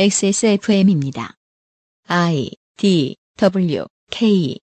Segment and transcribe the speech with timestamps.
[0.00, 1.34] XSFM입니다.
[2.06, 4.56] I D W K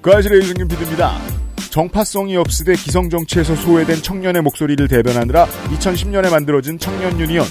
[0.00, 1.18] 그 아실의 유승균 PD입니다.
[1.72, 7.44] 정파성이 없으되 기성정치에서 소외된 청년의 목소리를 대변하느라 2010년에 만들어진 청년 유니언.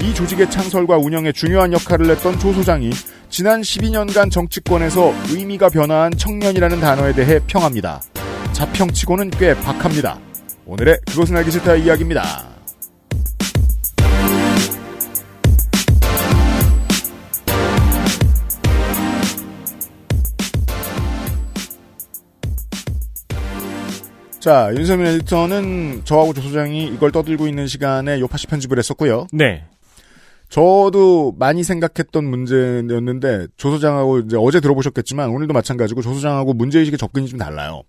[0.00, 2.88] 이 조직의 창설과 운영에 중요한 역할을 했던 조 소장이
[3.28, 8.00] 지난 12년간 정치권에서 의미가 변화한 청년이라는 단어에 대해 평합니다.
[8.54, 10.18] 자평치고는 꽤 박합니다.
[10.66, 12.52] 오늘의 그것은 알기 싫다 이야기입니다.
[24.42, 29.28] 자, 윤세민 에디터는 저하고 조 소장이 이걸 떠들고 있는 시간에 요파시 편집을 했었고요.
[29.32, 29.64] 네.
[30.48, 37.28] 저도 많이 생각했던 문제였는데 조 소장하고 이제 어제 들어보셨겠지만 오늘도 마찬가지고 조 소장하고 문제의식의 접근이
[37.28, 37.84] 좀 달라요.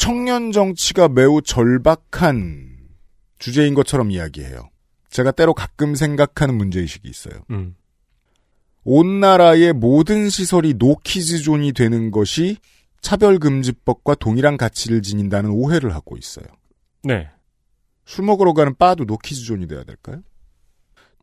[0.00, 2.78] 청년 정치가 매우 절박한
[3.38, 4.70] 주제인 것처럼 이야기해요.
[5.10, 7.34] 제가 때로 가끔 생각하는 문제의식이 있어요.
[7.50, 7.76] 음.
[8.82, 12.56] 온 나라의 모든 시설이 노키즈존이 되는 것이
[13.02, 16.46] 차별금지법과 동일한 가치를 지닌다는 오해를 하고 있어요.
[17.02, 17.28] 네.
[18.06, 20.22] 술 먹으러 가는 바도 노키즈존이 돼야 될까요?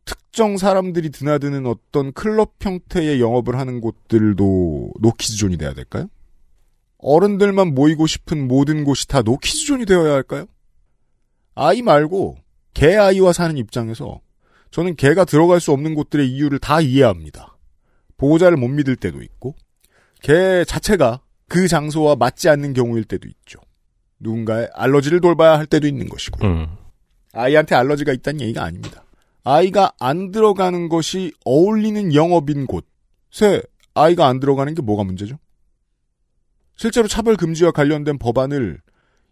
[0.04, 6.08] 특정 사람들이 드나드는 어떤 클럽 형태의 영업을 하는 곳들도 노키즈존이 돼야 될까요?
[6.98, 10.46] 어른들만 모이고 싶은 모든 곳이 다 노키즈존이 되어야 할까요?
[11.54, 12.36] 아이 말고
[12.74, 14.20] 개 아이와 사는 입장에서
[14.70, 17.56] 저는 개가 들어갈 수 없는 곳들의 이유를 다 이해합니다.
[18.16, 19.54] 보호자를 못 믿을 때도 있고
[20.22, 23.60] 개 자체가 그 장소와 맞지 않는 경우일 때도 있죠.
[24.20, 26.50] 누군가의 알러지를 돌봐야 할 때도 있는 것이고요.
[26.50, 26.66] 음.
[27.32, 29.04] 아이한테 알러지가 있다는 얘기가 아닙니다.
[29.44, 33.62] 아이가 안 들어가는 것이 어울리는 영업인 곳에
[33.94, 35.38] 아이가 안 들어가는 게 뭐가 문제죠?
[36.78, 38.78] 실제로 차별 금지와 관련된 법안을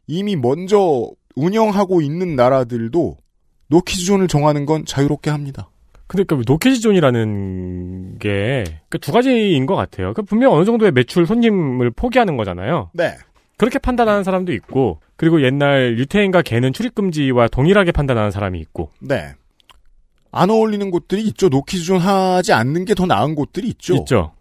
[0.08, 3.16] 이미 먼저 운영하고 있는 나라들도
[3.69, 5.70] 노키즈존을 정하는 건 자유롭게 합니다.
[6.08, 10.12] 근데 그 노키즈존이라는 게 그 두 가지인 것 같아요.
[10.12, 12.91] 그 분명 어느 정도의 매출 손님을 포기하는 거잖아요.
[12.94, 13.15] 네.
[13.59, 19.34] 그렇게 판단하는 사람도 있고 그리고 옛날 유태인과 개는 출입 금지와 동일하게 판단하는 사람이 있고 네.
[20.32, 21.48] 안 어울리는 곳들이 있죠.
[21.48, 23.94] 노키즈존 하지 않는 게 더 나은 곳들이 있죠.
[23.97, 24.32] 있죠.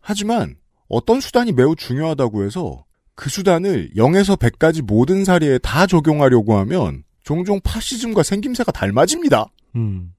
[0.00, 0.56] 하지만
[0.88, 2.84] 어떤 수단이 매우 중요하다고 해서
[3.14, 9.46] 그 수단을 0에서 100까지 모든 사례에 다 적용하려고 하면 종종 파시즘과 생김새가 닮아집니다.
[9.76, 10.14] 음.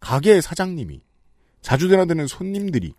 [0.00, 1.00] 가게의 사장님이
[1.62, 2.94] 자주 드나드는 손님들이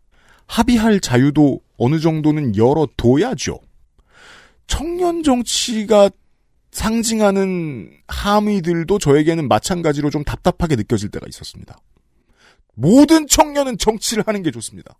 [0.48, 3.60] 합의할 자유도 어느 정도는 열어둬야죠.
[4.66, 6.10] 청년 정치가
[6.72, 11.78] 상징하는 함의들도 저에게는 마찬가지로 좀 답답하게 느껴질 때가 있었습니다.
[12.74, 14.98] 모든 청년은 정치를 하는 게 좋습니다.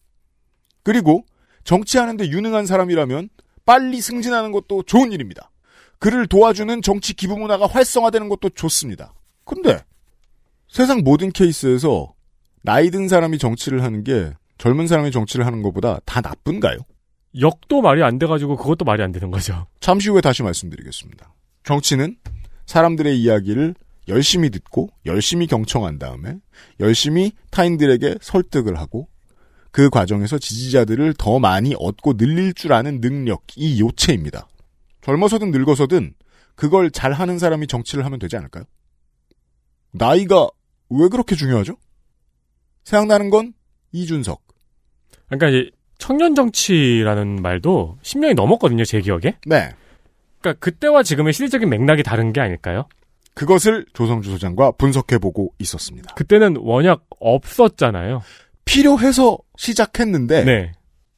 [0.84, 1.26] 그리고
[1.68, 3.30] 정치하는데 유능한 사람이라면
[3.66, 5.52] 빨리 승진하는 것도 좋은 일입니다.
[6.00, 9.14] 그를 도와주는 정치 기부 문화가 활성화되는 것도 좋습니다.
[9.44, 9.84] 근데
[10.70, 12.14] 세상 모든 케이스에서
[12.64, 16.78] 나이 든 사람이 정치를 하는 게 젊은 사람이 정치를 하는 것보다 다 나쁜가요?
[17.40, 19.68] 역도 말이 안 돼가지고 그것도 말이 안 되는 거죠.
[19.82, 21.34] 잠시 후에 다시 말씀드리겠습니다.
[21.66, 22.16] 정치는
[22.66, 23.76] 사람들의 이야기를
[24.08, 26.38] 열심히 듣고 열심히 경청한 다음에
[26.80, 29.10] 열심히 타인들에게 설득을 하고
[29.78, 34.48] 그 과정에서 지지자들을 더 많이 얻고 늘릴 줄 아는 능력이 요체입니다.
[35.02, 36.16] 젊어서든 늙어서든
[36.56, 38.64] 그걸 잘하는 사람이 정치를 하면 되지 않을까요?
[39.92, 40.50] 나이가
[40.90, 41.76] 왜 그렇게 중요하죠?
[42.86, 43.54] 생각나는 건
[43.92, 44.42] 이준석.
[45.28, 49.38] 그러니까 이제 청년 정치라는 말도 10년이 넘었거든요, 제 기억에.
[49.46, 49.70] 네.
[50.40, 52.88] 그러니까 그때와 지금의 시대적인 맥락이 다른 게 아닐까요?
[53.36, 56.16] 그것을 조성주 소장과 분석해보고 있었습니다.
[56.16, 58.24] 그때는 워낙 없었잖아요.
[58.68, 60.72] 필요해서 시작했는데 네.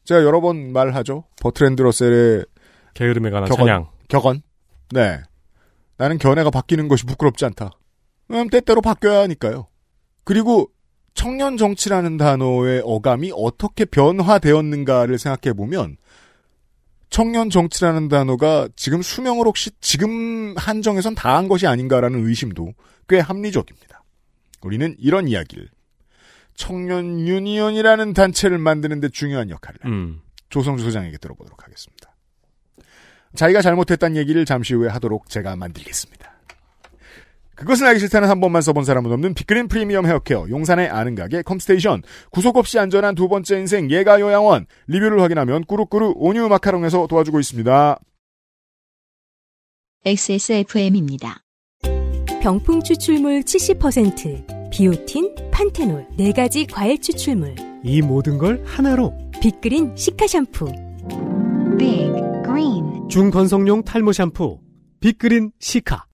[0.05, 1.25] 제가 여러 번 말하죠.
[1.41, 2.45] 버트랜드 러셀의
[2.93, 3.65] 게으름에 관한 격언.
[3.67, 3.87] 찬양.
[4.07, 4.41] 격언.
[4.91, 5.19] 네.
[5.97, 7.71] 나는 견해가 바뀌는 것이 부끄럽지 않다.
[8.31, 9.67] 음, 때때로 바뀌어야 하니까요.
[10.23, 10.69] 그리고
[11.13, 15.97] 청년 정치라는 단어의 어감이 어떻게 변화되었는가를 생각해 보면
[17.09, 22.73] 청년 정치라는 단어가 지금 수명을 혹시 지금 한정에선 다 한 것이 아닌가라는 의심도
[23.07, 24.03] 꽤 합리적입니다.
[24.61, 25.67] 우리는 이런 이야기를
[26.59, 30.21] 청년 유니언이라는 단체를 만드는 데 중요한 역할을 음.
[30.49, 32.15] 조성주 소장에게 들어보도록 하겠습니다.
[33.33, 36.29] 자기가 잘못했다는 얘기를 잠시 후에 하도록 제가 만들겠습니다.
[37.55, 42.03] 그것은 알기 싫다는 한 번만 써본 사람은 없는 빅그린 프리미엄 헤어케어, 용산의 아는 가게 컴스테이션,
[42.29, 47.99] 구속 없이 안전한 두 번째 인생 예가 요양원, 리뷰를 확인하면 꾸루꾸루 온유 마카롱에서 도와주고 있습니다.
[50.05, 51.41] XSFM입니다.
[52.41, 60.65] 병풀 추출물 70%, 비오틴, 판테놀, 4가지 과일 추출물, 이 모든 걸 하나로 빅그린 시카 샴푸,
[61.77, 62.11] Big
[62.45, 64.59] Green 중건성용 탈모 샴푸
[64.99, 66.05] 빅그린 시카.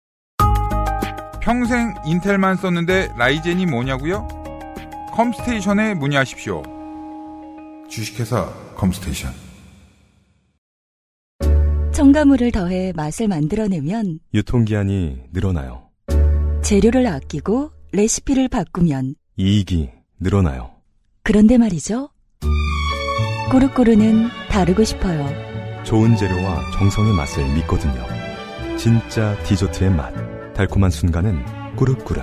[1.42, 4.28] 평생 인텔만 썼는데 라이젠이 뭐냐고요?
[5.14, 6.64] 컴스테이션에 문의하십시오.
[7.90, 9.32] 주식회사 컴스테이션.
[11.94, 15.90] 첨가물을 더해 맛을 만들어내면 유통기한이 늘어나요.
[16.64, 19.90] 재료를 아끼고 레시피를 바꾸면 이익이
[20.20, 20.72] 늘어나요.
[21.24, 22.10] 그런데 말이죠.
[23.50, 25.26] 꾸르꾸르는 다르고 싶어요.
[25.86, 28.06] 좋은 재료와 정성의 맛을 믿거든요.
[28.78, 30.14] 진짜 디저트의 맛.
[30.54, 32.22] 달콤한 순간은 꾸르꾸르.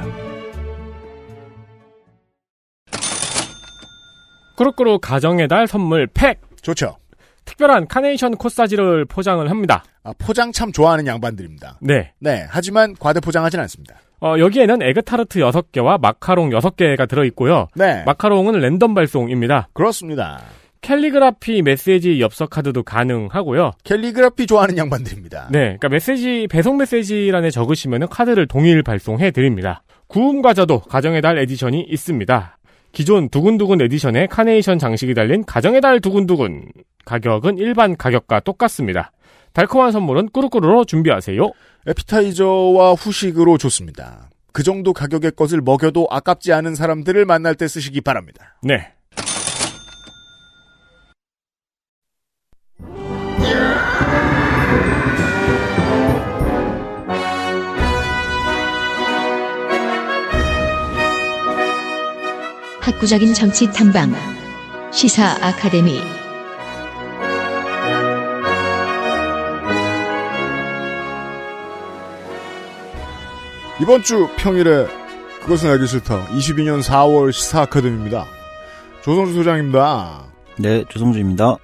[4.56, 6.38] 꾸루꾸루 가정의 달 선물 팩!
[6.60, 6.98] 좋죠.
[7.46, 9.84] 특별한 카네이션 코사지를 포장을 합니다.
[10.04, 11.78] 아, 포장 참 좋아하는 양반들입니다.
[11.80, 12.12] 네.
[12.20, 13.96] 네, 하지만 과대 포장하진 않습니다.
[14.22, 17.66] 어, 여기에는 에그타르트 6개와 마카롱 6개가 들어있고요.
[17.74, 19.68] 네, 마카롱은 랜덤 발송입니다.
[19.72, 20.40] 그렇습니다.
[20.80, 23.72] 캘리그라피 메시지 엽서 카드도 가능하고요.
[23.84, 25.48] 캘리그라피 좋아하는 양반들입니다.
[25.50, 29.82] 네, 그러니까 메시지 배송 메시지란에 적으시면 카드를 동일 발송해 드립니다.
[30.06, 32.58] 구움 과자도 가정의 달 edition이 있습니다.
[32.92, 36.66] 기존 두근두근 edition에 카네이션 장식이 달린 가정의 달 두근두근
[37.04, 39.10] 가격은 일반 가격과 똑같습니다.
[39.52, 41.50] 달콤한 선물은 꾸루꾸루로 준비하세요.
[41.86, 44.30] 에피타이저와 후식으로 좋습니다.
[44.52, 48.56] 그 정도 가격의 것을 먹여도 아깝지 않은 사람들을 만날 때 쓰시기 바랍니다.
[48.62, 48.92] 네.
[62.80, 64.12] 학구적인 정치 탐방.
[64.92, 66.21] 시사 아카데미.
[73.82, 74.86] 이번 주 평일에
[75.42, 76.26] 그것은 알기 싫다.
[76.28, 78.26] 22년 4월 시사 아카데미입니다.
[79.02, 80.32] 조성주 소장입니다.
[80.58, 81.56] 네, 조성주입니다.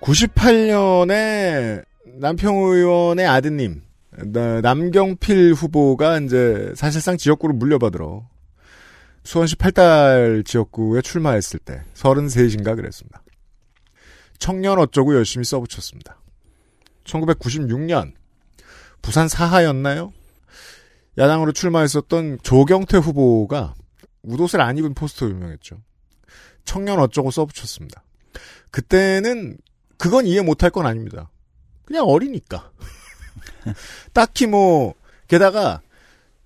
[0.00, 8.28] 98년에 남평 의원의 아드님 나- 남경필 후보가 이제 사실상 지역구를 물려받으러
[9.24, 13.22] 수원시 8달 지역구에 출마했을 때 33인가 그랬습니다.
[14.38, 16.20] 청년 어쩌고 열심히 써붙였습니다.
[17.04, 18.12] 1996년
[19.00, 20.12] 부산 사하였나요?
[21.18, 23.74] 야당으로 출마했었던 조경태 후보가
[24.22, 25.78] 웃옷을 안 입은 포스터 유명했죠.
[26.64, 28.02] 청년 어쩌고 써붙였습니다.
[28.70, 29.58] 그때는
[29.98, 31.30] 그건 이해 못할 건 아닙니다.
[31.84, 32.70] 그냥 어리니까.
[34.12, 34.94] 딱히 뭐
[35.28, 35.82] 게다가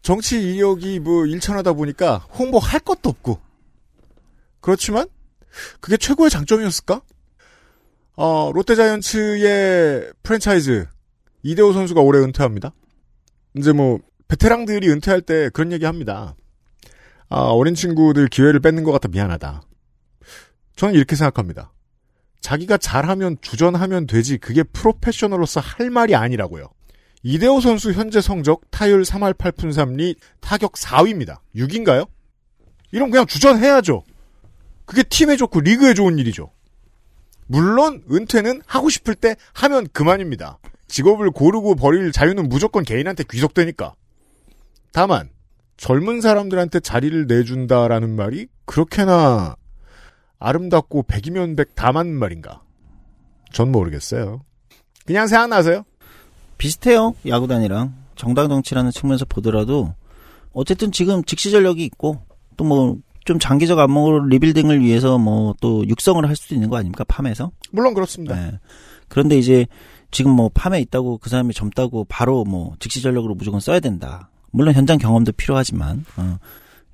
[0.03, 3.41] 정치 이력이 뭐 일천하다 보니까 홍보할 것도 없고
[4.61, 5.09] 그렇지만
[5.81, 7.01] 그게 최고의 장점이었을까?
[8.17, 10.87] 어, 롯데자이언츠의 프랜차이즈
[11.43, 12.73] 이대호 선수가 올해 은퇴합니다.
[13.57, 16.35] 이제 뭐 베테랑들이 은퇴할 때 그런 얘기 합니다.
[17.29, 19.63] 아, 어린 친구들 기회를 뺏는 것 같아 미안하다.
[20.77, 21.73] 저는 이렇게 생각합니다.
[22.41, 26.69] 자기가 잘하면 주전하면 되지 그게 프로페셔널로서 할 말이 아니라고요.
[27.23, 31.39] 이대호 선수 현재 성적 타율 3할 8푼 3리 타격 4위입니다.
[31.57, 32.07] 6인가요?
[32.93, 34.05] 이런 그냥 주전해야죠.
[34.85, 36.53] 그게 팀에 좋고 리그에 좋은 일이죠.
[37.49, 40.59] 물론 은퇴는 하고 싶을 때 하면 그만입니다.
[40.87, 43.95] 직업을 고르고 버릴 자유는 무조건 개인한테 귀속되니까.
[44.97, 45.29] 다만
[45.77, 49.55] 젊은 사람들한테 자리를 내준다라는 말이 그렇게나
[50.39, 52.63] 아름답고 백이면 백다 맞는 말인가?
[53.53, 54.41] 전 모르겠어요.
[55.05, 55.85] 그냥 생각나세요?
[56.57, 57.15] 비슷해요.
[57.27, 59.95] 야구단이랑 정당 정치라는 측면에서 보더라도
[60.55, 62.23] 어쨌든 지금 직시 전력이 있고
[62.57, 67.05] 또 뭐 좀 장기적 안목으로 리빌딩을 위해서 뭐 또 육성을 할 수도 있는 거 아닙니까?
[67.05, 67.51] 팜에서.
[67.71, 68.35] 물론 그렇습니다.
[68.35, 68.59] 네.
[69.09, 69.67] 그런데 이제
[70.11, 74.31] 지금 뭐 팜에 있다고 그 사람이 젊다고 바로 뭐 직시 전력으로 무조건 써야 된다.
[74.57, 76.39] 물론 현장 경험도 필요하지만 어,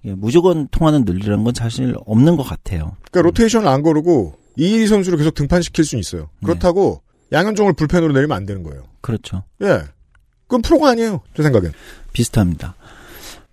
[0.05, 2.97] 예, 무조건 통하는 논리라는 건 사실 없는 것 같아요.
[3.11, 6.29] 그러니까 로테이션을 안 거르고 이일이 선수를 계속 등판시킬 수는 있어요.
[6.45, 8.83] 그렇다고 양현종을 불펜으로 내리면 안 되는 거예요.
[9.01, 9.45] 그렇죠.
[9.63, 9.83] 예.
[10.49, 11.21] 그건 프로가 아니에요.
[11.37, 11.73] 제 생각엔.
[12.13, 12.75] 비슷합니다.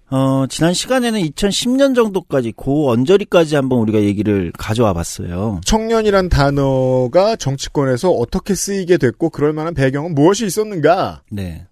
[0.10, 5.62] 어, 지난 시간에는 2010년 정도까지 고 언저리까지 한번 우리가 얘기를 가져와 봤어요.
[5.66, 11.22] 청년이란 단어가 정치권에서 어떻게 쓰이게 됐고 그럴 만한 배경은 무엇이 있었는가?
[11.30, 11.68] 네.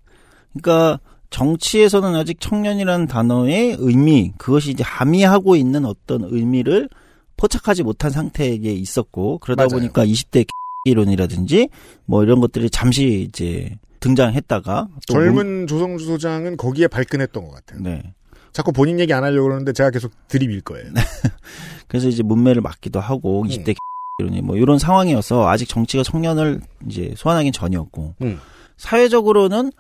[0.54, 6.90] 그러니까 정치에서는 아직 청년이라는 단어의 의미, 그것이 이제 함의하고 있는 어떤 의미를
[7.36, 9.70] 포착하지 못한 상태에 있었고 그러다 맞아요.
[9.80, 10.46] 보니까 20대
[10.86, 11.70] 이론이라든지
[12.06, 17.82] 뭐 이런 것들이 잠시 이제 등장했다가 또 젊은 조성주 소장은 거기에 발끈했던 것 같아요.
[17.82, 18.14] 문- 네.
[18.54, 20.86] 자꾸 본인 얘기 안 하려고 그러는데 제가 계속 드립일 거예요.
[21.88, 23.48] 그래서 이제 문매를 맞기도 하고 음.
[23.48, 23.76] 20대
[24.20, 28.40] 이론이 뭐 이런 상황이어서 아직 정치가 청년을 이제 소환하긴 전이었고 음.
[28.78, 29.72] 사회적으로는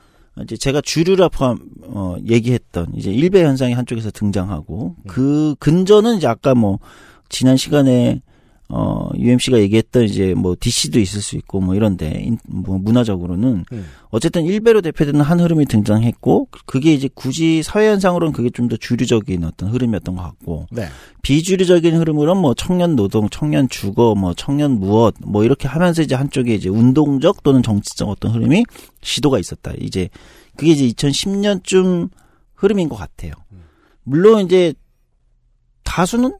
[0.44, 5.04] 이제 제가 주류라 포함 어 얘기했던 이제 일배 현상이 한쪽에서 등장하고 음.
[5.08, 6.80] 그 근저는 이제 아까 뭐
[7.30, 8.22] 지난 시간에
[8.70, 13.86] 어, UMC가 얘기했던 이제 뭐 DC도 있을 수 있고 뭐 이런데, 인- 뭐 문화적으로는 음.
[14.10, 19.70] 어쨌든 일베로 대표되는 한 흐름이 등장했고, 그게 이제 굳이 사회현상으로는 그게 좀 더 주류적인 어떤
[19.70, 20.88] 흐름이었던 것 같고, 네.
[21.22, 26.54] 비주류적인 흐름으로는 뭐 청년 노동, 청년 주거, 뭐 청년 무엇, 뭐 이렇게 하면서 이제 한쪽에
[26.54, 28.64] 이제 운동적 또는 정치적 어떤 흐름이
[29.02, 29.72] 시도가 있었다.
[29.80, 30.10] 이제
[30.58, 32.10] 그게 이제 2010년쯤
[32.56, 33.32] 흐름인 것 같아요.
[34.04, 34.74] 물론 이제
[35.84, 36.34] 다수는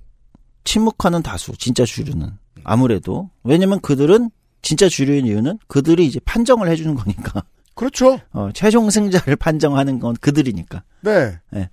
[0.68, 2.30] 침묵하는 다수, 진짜 주류는
[2.66, 4.30] 아무래도 왜냐면 그들은
[4.62, 7.44] 진짜 주류인 이유는 그들이 이제 판정을 해주는 거니까.
[7.74, 8.20] 그렇죠.
[8.34, 10.84] 어, 최종 승자를 판정하는 건 그들이니까.
[11.02, 11.40] 네.
[11.52, 11.70] 네.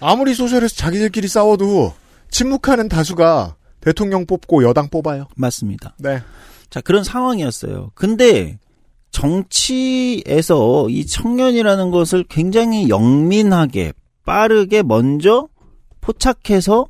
[0.00, 1.94] 아무리 소셜에서 자기들끼리 싸워도
[2.30, 5.28] 침묵하는 다수가 대통령 뽑고 여당 뽑아요.
[5.34, 5.94] 맞습니다.
[5.98, 6.22] 네.
[6.68, 7.92] 자, 그런 상황이었어요.
[7.94, 8.58] 근데
[9.10, 13.94] 정치에서 이 청년이라는 것을 굉장히 영민하게
[14.26, 15.48] 빠르게 먼저
[16.02, 16.88] 포착해서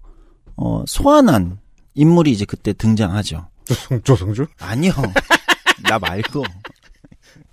[0.59, 1.59] 어, 소환한
[1.95, 3.47] 인물이 이제 그때 등장하죠.
[3.65, 4.47] 조성, 조성주?
[4.61, 4.93] 아니요.
[5.85, 6.43] 나 말고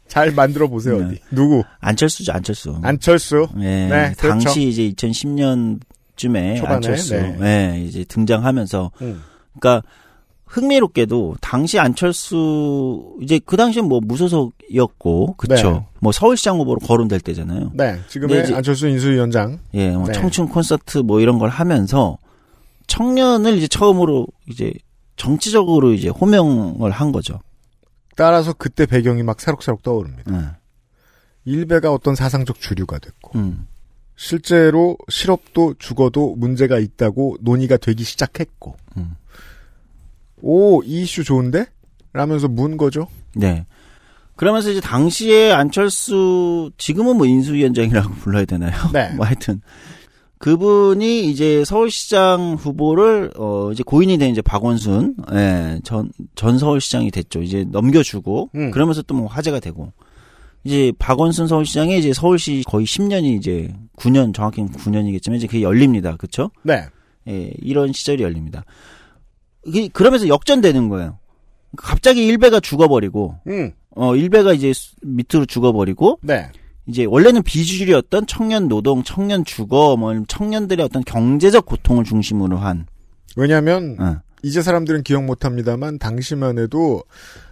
[0.08, 1.06] 잘 만들어 보세요, 네.
[1.06, 1.20] 어디.
[1.32, 1.64] 누구?
[1.80, 2.78] 안철수죠, 안철수.
[2.82, 3.48] 안철수.
[3.60, 4.30] 예, 네, 그렇죠.
[4.46, 7.38] 당시 이제 2010년쯤에 초반에, 안철수 네.
[7.42, 9.22] 예, 이제 등장하면서 음.
[9.60, 9.88] 그러니까
[10.46, 15.86] 흥미롭게도 당시 안철수 이제 그 당시엔 뭐 무소속이었고 그쵸 네.
[16.00, 17.72] 뭐 서울시장 후보로 거론될 때잖아요.
[17.74, 18.00] 네.
[18.08, 19.60] 지금의 네, 안철수 인수위원장.
[19.74, 20.14] 예, 뭐 네.
[20.14, 22.18] 청춘 콘서트 뭐 이런 걸 하면서
[22.88, 24.74] 청년을 이제 처음으로 이제
[25.16, 27.40] 정치적으로 이제 호명을 한 거죠.
[28.16, 30.34] 따라서 그때 배경이 막 새록새록 떠오릅니다.
[30.34, 31.52] 예.
[31.52, 33.68] 일베가 어떤 사상적 주류가 됐고, 음.
[34.16, 39.16] 실제로 실업도 죽어도 문제가 있다고 논의가 되기 시작했고, 음.
[40.42, 41.66] 오, 이 이슈 좋은데?
[42.14, 43.08] 라면서 문 거죠.
[43.36, 43.66] 네.
[44.36, 48.74] 그러면서 이제 당시에 안철수 지금은 뭐 인수위원장이라고 불러야 되나요?
[48.94, 49.10] 네.
[49.16, 49.62] 뭐 하여튼
[50.50, 57.42] 그분이 이제 서울시장 후보를 어 이제 고인이 된 이제 박원순 예, 전, 전 서울시장이 됐죠.
[57.42, 58.70] 이제 넘겨주고 음.
[58.70, 59.92] 그러면서 또 뭐 화제가 되고
[60.64, 66.16] 이제 박원순 서울시장이 이제 서울시 거의 10년이 이제 9년 정확히는 9년이겠지만 이제 그게 열립니다.
[66.16, 66.52] 그렇죠?
[66.62, 66.84] 네.
[67.28, 68.66] 예, 이런 시절이 열립니다.
[69.66, 71.18] 이게 그러면서 역전되는 거예요.
[71.76, 73.72] 갑자기 일베가 죽어버리고 음.
[73.96, 76.52] 어 일베가 이제 수- 밑으로 죽어버리고 네.
[76.88, 82.86] 이제 원래는 비주류였던 청년 노동, 청년 주거, 뭐 청년들의 어떤 경제적 고통을 중심으로 한.
[83.36, 84.22] 왜냐면, 어.
[84.44, 87.04] 이제 사람들은 기억 못 합니다만, 당시만 해도,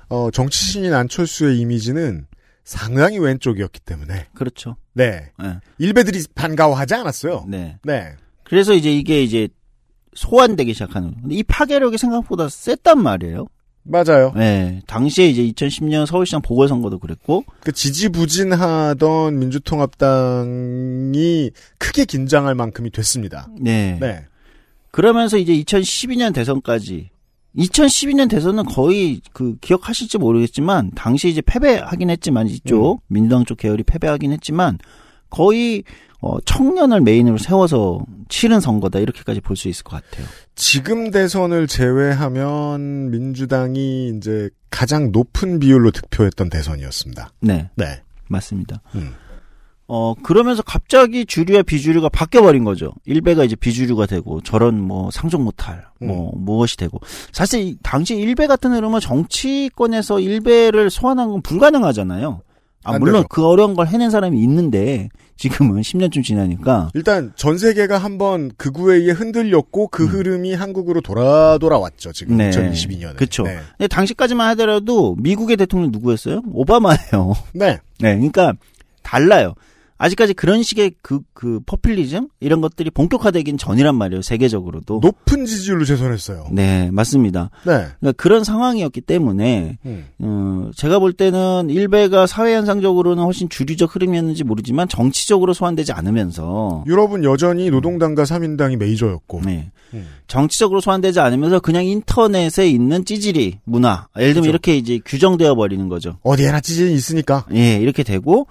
[0.10, 2.28] 어, 정치신인 안철수의 이미지는
[2.64, 4.76] 상당히 왼쪽이었기 때문에, 그렇죠.
[4.94, 5.32] 네.
[5.44, 5.60] 예.
[5.80, 7.46] 일베들이 반가워하지 않았어요.
[7.48, 7.78] 네.
[7.84, 8.16] 네.
[8.44, 9.50] 그래서 이제 이게 이제
[10.14, 11.16] 소환되기 시작하는.
[11.20, 13.48] 근데 이 파괴력이 생각보다 셌단 말이에요.
[13.84, 14.32] 맞아요.
[14.36, 14.82] 네.
[14.88, 23.50] 당시에 이제 2010년 서울시장 보궐선거도 그랬고, 그 지지부진하던 민주통합당이 크게 긴장할 만큼이 됐습니다.
[23.60, 23.98] 네.
[24.00, 24.26] 네.
[24.92, 27.10] 그러면서 이제 2012년 대선까지
[27.58, 34.32] 2012년 대선은 거의 그 기억하실지 모르겠지만 당시 이제 패배하긴 했지만 이쪽 민주당 쪽 계열이 패배하긴
[34.32, 34.80] 했지만
[35.30, 35.84] 거의
[36.20, 40.26] 어 청년을 메인으로 세워서 치른 선거다 이렇게까지 볼 수 있을 것 같아요.
[40.56, 47.30] 지금 대선을 제외하면 민주당이 이제 가장 높은 비율로 득표했던 대선이었습니다.
[47.42, 48.02] 네, 네.
[48.28, 48.82] 맞습니다.
[48.96, 49.14] 음.
[49.86, 52.94] 어 그러면서 갑자기 주류와 비주류가 바뀌어 버린 거죠.
[53.06, 57.00] 일베가 이제 비주류가 되고 저런 뭐 상종 못할 뭐 무엇이 되고
[57.32, 62.42] 사실 이 당시 일베 같은 흐름은 정치권에서 일베를 소환한 건 불가능하잖아요.
[62.84, 63.24] 아안 물론.
[63.30, 69.12] 그 어려운 걸 해낸 사람이 있는데 지금은 10년쯤 지나니까 일단 전 세계가 한번 극우에 의해
[69.12, 72.12] 흔들렸고 그 흐름이 한국으로 돌아 돌아왔죠.
[72.12, 72.38] 지금 음.
[72.38, 72.50] 네.
[72.52, 73.16] 2022년에.
[73.18, 73.44] 그쵸.
[73.44, 73.60] 네.
[73.78, 76.42] 근데 당시까지만 하더라도 미국의 대통령 누구였어요?
[76.54, 77.34] 오바마예요.
[77.54, 77.80] 네.
[78.00, 78.54] 네, 그러니까
[79.02, 79.54] 달라요.
[79.98, 82.28] 아직까지 그런 식의 그, 그, 퍼퓰리즘?
[82.40, 85.00] 이런 것들이 본격화되긴 전이란 말이에요, 세계적으로도.
[85.02, 86.48] 높은 지지율로 재선했어요.
[86.52, 87.50] 네, 맞습니다.
[87.66, 87.88] 네.
[88.00, 90.06] 그러니까 그런 상황이었기 때문에, 음.
[90.20, 97.70] 어, 제가 볼 때는 일베가 사회현상적으로는 훨씬 주류적 흐름이었는지 모르지만 정치적으로 소환되지 않으면서, 유럽은 여전히
[97.70, 99.42] 노동당과 3인당이 메이저였고.
[99.46, 99.72] 네.
[99.94, 100.08] 음.
[100.28, 104.50] 정치적으로 소환되지 않으면서 그냥 인터넷에 있는 찌질이 문화, 예를 들면 그죠.
[104.50, 106.18] 이렇게 이제 규정되어 버리는 거죠.
[106.24, 107.46] 어디에나 찌질이 있으니까.
[107.54, 108.48] 예, 이렇게 되고,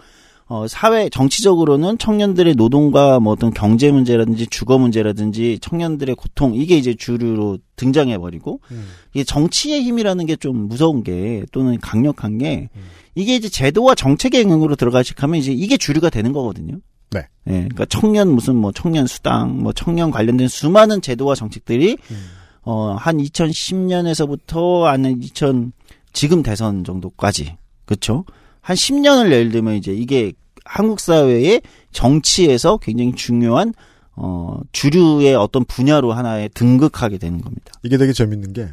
[0.52, 6.92] 어, 사회, 정치적으로는 청년들의 노동과 뭐 어떤 경제 문제라든지 주거 문제라든지 청년들의 고통, 이게 이제
[6.92, 8.85] 주류로 등장해 버리고, 음.
[9.14, 12.82] 이게 정치의 힘이라는 게 좀 무서운 게, 또는 강력한 게, 음.
[13.14, 16.80] 이게 이제 제도와 정책의 영역으로 들어가시 하면 이제 이게 주류가 되는 거거든요.
[17.12, 17.21] 네.
[17.47, 22.16] 예, 그러니까 청년 무슨 뭐 청년 수당, 뭐 청년 관련된 수많은 제도와 정책들이, 음.
[22.64, 25.73] 어, 한 2010년에서부터 한 2000,
[26.12, 27.56] 지금 대선 정도까지,
[27.87, 28.26] 그쵸?
[28.61, 30.32] 한 10년을 예를 들면 이제 이게
[30.64, 33.75] 한국 사회의 정치에서 굉장히 중요한
[34.14, 37.73] 어 주류의 어떤 분야로 하나에 등극하게 되는 겁니다.
[37.83, 38.69] 이게 되게 재밌는 게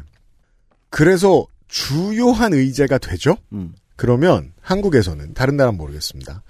[0.90, 3.36] 그래서 주요한 의제가 되죠?
[3.52, 3.74] 음.
[3.96, 6.42] 그러면 한국에서는 다른 나라는 모르겠습니다.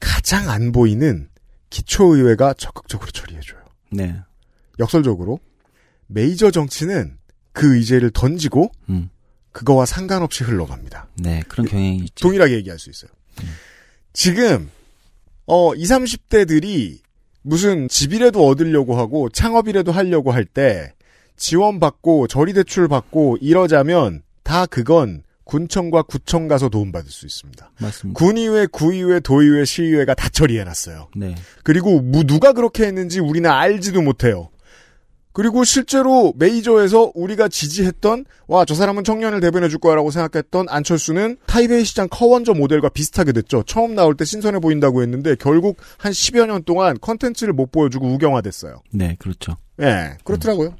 [0.00, 1.28] 가장 안 보이는
[1.70, 3.60] 기초의회가 적극적으로 처리해줘요.
[3.90, 4.16] 네.
[4.78, 5.40] 역설적으로
[6.06, 7.16] 메이저 정치는
[7.52, 9.08] 그 의제를 던지고 음.
[9.52, 11.08] 그거와 상관없이 흘러갑니다.
[11.14, 11.42] 네.
[11.48, 12.22] 그런 경향이 있죠.
[12.22, 13.10] 동일하게 얘기할 수 있어요.
[14.12, 14.70] 지금
[15.46, 15.90] 어 20,
[16.28, 16.98] 30대들이
[17.42, 20.92] 무슨 집이라도 얻으려고 하고 창업이라도 하려고 할 때
[21.36, 27.70] 지원받고 저리대출 받고 이러자면 다 그건 군청과 구청 가서 도움받을 수 있습니다.
[27.80, 28.18] 맞습니다.
[28.18, 31.10] 군의회, 구의회, 도의회, 시의회가 다 처리해놨어요.
[31.14, 31.36] 네.
[31.62, 34.48] 그리고 무 누가 그렇게 했는지 우리는 알지도 못해요.
[35.36, 41.84] 그리고 실제로 메이저에서 우리가 지지했던 와 저 사람은 청년을 대변해 줄 거야라고 생각했던 안철수는 타이베이
[41.84, 43.62] 시장 커원저 모델과 비슷하게 됐죠.
[43.66, 48.80] 처음 나올 때 신선해 보인다고 했는데 결국 한 10여 년 동안 컨텐츠를 못 보여주고 우경화됐어요.
[48.92, 49.56] 네, 그렇죠.
[49.82, 50.74] 예, 그렇더라고요.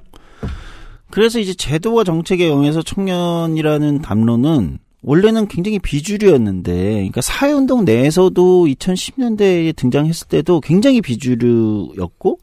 [1.10, 10.28] 그래서 이제 제도와 정책의 영역에서 청년이라는 담론은 원래는 굉장히 비주류였는데, 그러니까 사회운동 내에서도 2010년대에 등장했을
[10.28, 12.38] 때도 굉장히 비주류였고,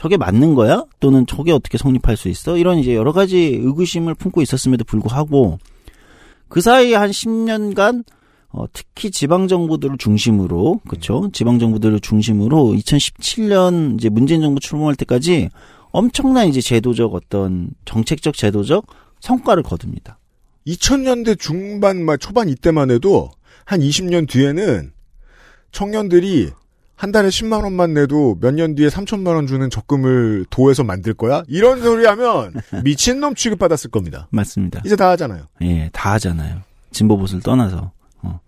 [0.00, 0.86] 저게 맞는 거야?
[0.98, 2.56] 또는 저게 어떻게 성립할 수 있어?
[2.56, 5.58] 이런 이제 여러 가지 의구심을 품고 있었음에도 불구하고,
[6.48, 8.04] 그 사이에 한 10년간,
[8.48, 11.28] 어, 특히 지방 정부들을 중심으로, 그쵸?
[11.34, 15.50] 지방 정부들을 중심으로 2017년 이제 문재인 정부 출범할 때까지
[15.90, 18.86] 엄청난 이제 제도적 어떤 정책적 제도적
[19.20, 20.18] 성과를 거둡니다.
[20.66, 23.30] 2000년대 중반, 말 초반 이때만 해도
[23.66, 24.92] 한 20년 뒤에는
[25.72, 26.52] 청년들이
[27.00, 31.42] 한 달에 10만 원만 내도 몇 년 뒤에 3천만 원 주는 적금을 도에서 만들 거야?
[31.48, 32.52] 이런 소리 하면
[32.84, 34.28] 미친놈 취급받았을 겁니다.
[34.30, 34.82] 맞습니다.
[34.84, 35.44] 이제 다 하잖아요.
[35.62, 36.60] 예, 다 하잖아요.
[36.90, 37.92] 진보 보수를 떠나서.
[38.22, 38.40] 어.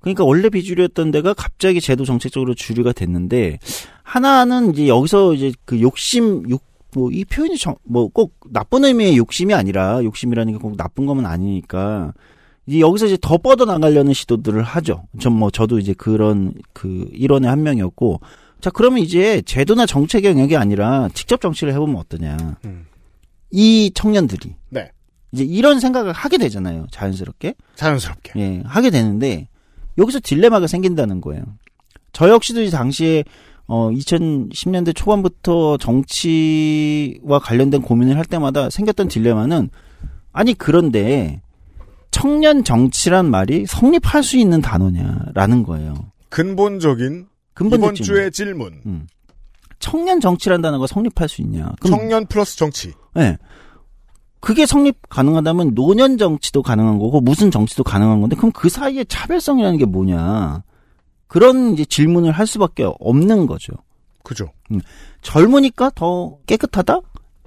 [0.00, 3.58] 그러니까 원래 비주류였던 데가 갑자기 제도 정책적으로 주류가 됐는데
[4.02, 7.54] 하나는 이제 여기서 이제 그 욕심 욕 뭐 이 표현이
[7.84, 12.12] 뭐 꼭 나쁜 의미의 욕심이 아니라 욕심이라는 게 꼭 나쁜 거면 아니니까
[12.70, 15.02] 이제 여기서 이제 더 뻗어 나가려는 시도들을 하죠.
[15.18, 18.20] 전 뭐 저도 이제 그런 그 일원의 한 명이었고
[18.60, 22.36] 자 그러면 이제 제도나 정책 영역이 아니라 직접 정치를 해보면 어떠냐.
[22.66, 22.86] 음.
[23.50, 24.92] 이 청년들이 네.
[25.32, 26.86] 이제 이런 생각을 하게 되잖아요.
[26.92, 27.54] 자연스럽게.
[27.74, 28.32] 자연스럽게.
[28.36, 29.48] 예, 하게 되는데
[29.98, 31.42] 여기서 딜레마가 생긴다는 거예요.
[32.12, 33.24] 저 역시도 이 당시에
[33.66, 39.70] 어 2010년대 초반부터 정치와 관련된 고민을 할 때마다 생겼던 딜레마는
[40.32, 41.40] 아니 그런데
[42.20, 45.94] 청년 정치란 말이 성립할 수 있는 단어냐라는 거예요.
[46.28, 48.06] 근본적인 근본적 이번 질문.
[48.06, 48.80] 주의 질문.
[48.84, 49.06] 음.
[49.78, 51.72] 청년 정치란 단어가 성립할 수 있냐?
[51.86, 52.92] 청년 플러스 정치.
[53.16, 53.38] 예.
[54.40, 59.78] 그게 성립 가능하다면 노년 정치도 가능한 거고 무슨 정치도 가능한 건데 그럼 그 사이에 차별성이라는
[59.78, 60.62] 게 뭐냐?
[61.26, 63.72] 그런 이제 질문을 할 수밖에 없는 거죠.
[64.22, 64.52] 그죠.
[65.22, 67.00] 젊으니까 더 깨끗하다?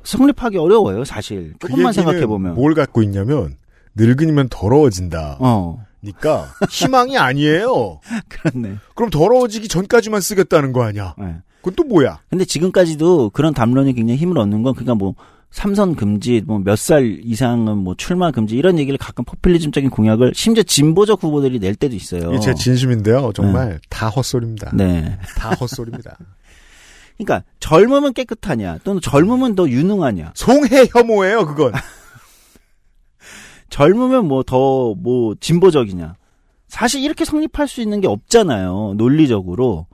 [0.03, 1.53] 성립하기 어려워요, 사실.
[1.59, 2.55] 그 조금만 얘기는 생각해 보면.
[2.55, 3.55] 뭘 갖고 있냐면
[3.95, 5.37] 늙은이면 더러워진다.
[5.39, 7.99] 어, 니까 희망이 아니에요.
[8.29, 8.75] 그렇네.
[8.95, 11.15] 그럼 더러워지기 전까지만 쓰겠다는 거 아니야?
[11.21, 11.35] 예.
[11.61, 12.19] 그건 또 뭐야?
[12.29, 15.15] 근데 지금까지도 그런 담론이 굉장히 힘을 얻는 건 그러니까 뭐
[15.51, 20.63] 삼선 금지, 뭐 몇 살 이상은 뭐 출마 금지 이런 얘기를 가끔 포퓰리즘적인 공약을 심지어
[20.63, 22.31] 진보적 후보들이 낼 때도 있어요.
[22.31, 23.31] 이게 제 진심인데요.
[23.33, 24.71] 정말 다 헛소리입니다.
[24.73, 25.17] 네.
[25.37, 26.17] 다 헛소리입니다.
[27.17, 31.71] 그러니까 젊으면 깨끗하냐 또는 젊으면 더 유능하냐 송해 혐오예요, 그건.
[33.73, 36.13] 젊으면 뭐더뭐 진보적이냐
[36.67, 39.87] 사실 이렇게 성립할 수 있는 게 없잖아요 논리적으로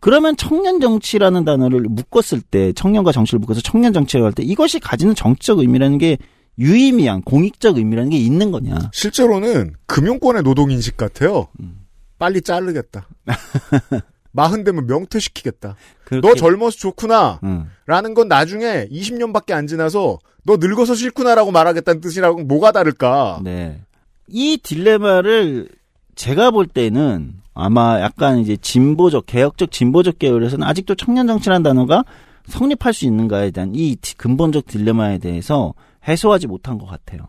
[0.00, 5.16] 그러면 청년 정치라는 단어를 묶었을 때 청년과 정치를 묶어서 청년 정치라고 할 때 이것이 가지는
[5.16, 6.16] 정치적 의미라는 게
[6.60, 11.48] 유의미한 공익적 의미라는 게 있는 거냐 실제로는 금융권의 노동 인식 같아요.
[11.58, 11.80] 음.
[12.20, 13.08] 빨리 자르겠다.
[14.36, 15.76] 마흔 되면 명퇴시키겠다.
[16.04, 17.38] 그렇게- 너 젊어서 좋구나.
[17.44, 17.70] 음.
[17.86, 23.40] 라는 건 나중에 20년밖에 안 지나서 너 늙어서 싫구나라고 말하겠다는 뜻이라고 뭐가 다를까?
[23.44, 23.80] 네.
[24.26, 25.68] 이 딜레마를
[26.16, 32.04] 제가 볼 때는 아마 약간 이제 진보적, 개혁적, 진보적 계열에서는 아직도 청년 정치라는 단어가
[32.48, 35.74] 성립할 수 있는가에 대한 이 디- 근본적 딜레마에 대해서
[36.08, 37.28] 해소하지 못한 것 같아요.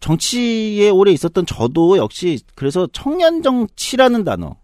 [0.00, 4.56] 정치에 오래 있었던 저도 역시 그래서 청년 정치라는 단어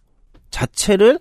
[0.51, 1.19] 자체를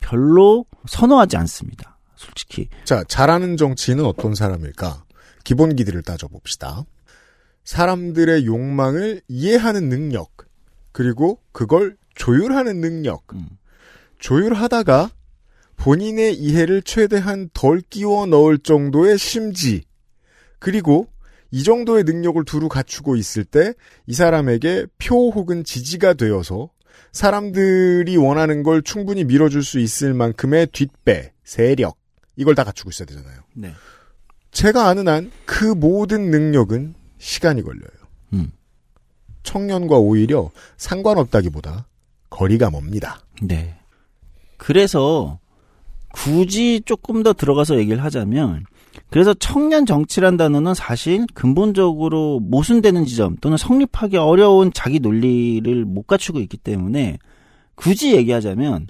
[0.00, 1.98] 별로 선호하지 않습니다.
[2.16, 2.68] 솔직히.
[2.84, 5.04] 자, 잘하는 정치인은 어떤 사람일까?
[5.44, 6.84] 기본 기들을 따져봅시다.
[7.64, 10.30] 사람들의 욕망을 이해하는 능력,
[10.92, 13.22] 그리고 그걸 조율하는 능력.
[13.34, 13.46] 음.
[14.18, 15.10] 조율하다가
[15.76, 19.84] 본인의 이해를 최대한 덜 끼워 넣을 정도의 심지,
[20.58, 21.06] 그리고
[21.50, 23.72] 이 정도의 능력을 두루 갖추고 있을 때
[24.06, 26.70] 이 사람에게 표 혹은 지지가 되어서
[27.12, 31.96] 사람들이 원하는 걸 충분히 밀어줄 수 있을 만큼의 뒷배, 세력,
[32.36, 33.40] 이걸 다 갖추고 있어야 되잖아요.
[33.54, 33.72] 네.
[34.52, 37.90] 제가 아는 한 그 모든 능력은 시간이 걸려요.
[38.32, 38.52] 음.
[39.42, 41.86] 청년과 오히려 상관없다기보다
[42.30, 43.20] 거리가 멉니다.
[43.42, 43.76] 네.
[44.56, 45.40] 그래서
[46.12, 48.64] 굳이 조금 더 들어가서 얘기를 하자면
[49.10, 56.40] 그래서 청년 정치란 단어는 사실 근본적으로 모순되는 지점 또는 성립하기 어려운 자기 논리를 못 갖추고
[56.40, 57.18] 있기 때문에
[57.74, 58.88] 굳이 얘기하자면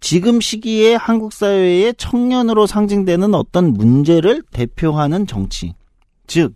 [0.00, 5.74] 지금 시기에 한국 사회의 청년으로 상징되는 어떤 문제를 대표하는 정치.
[6.26, 6.54] 즉,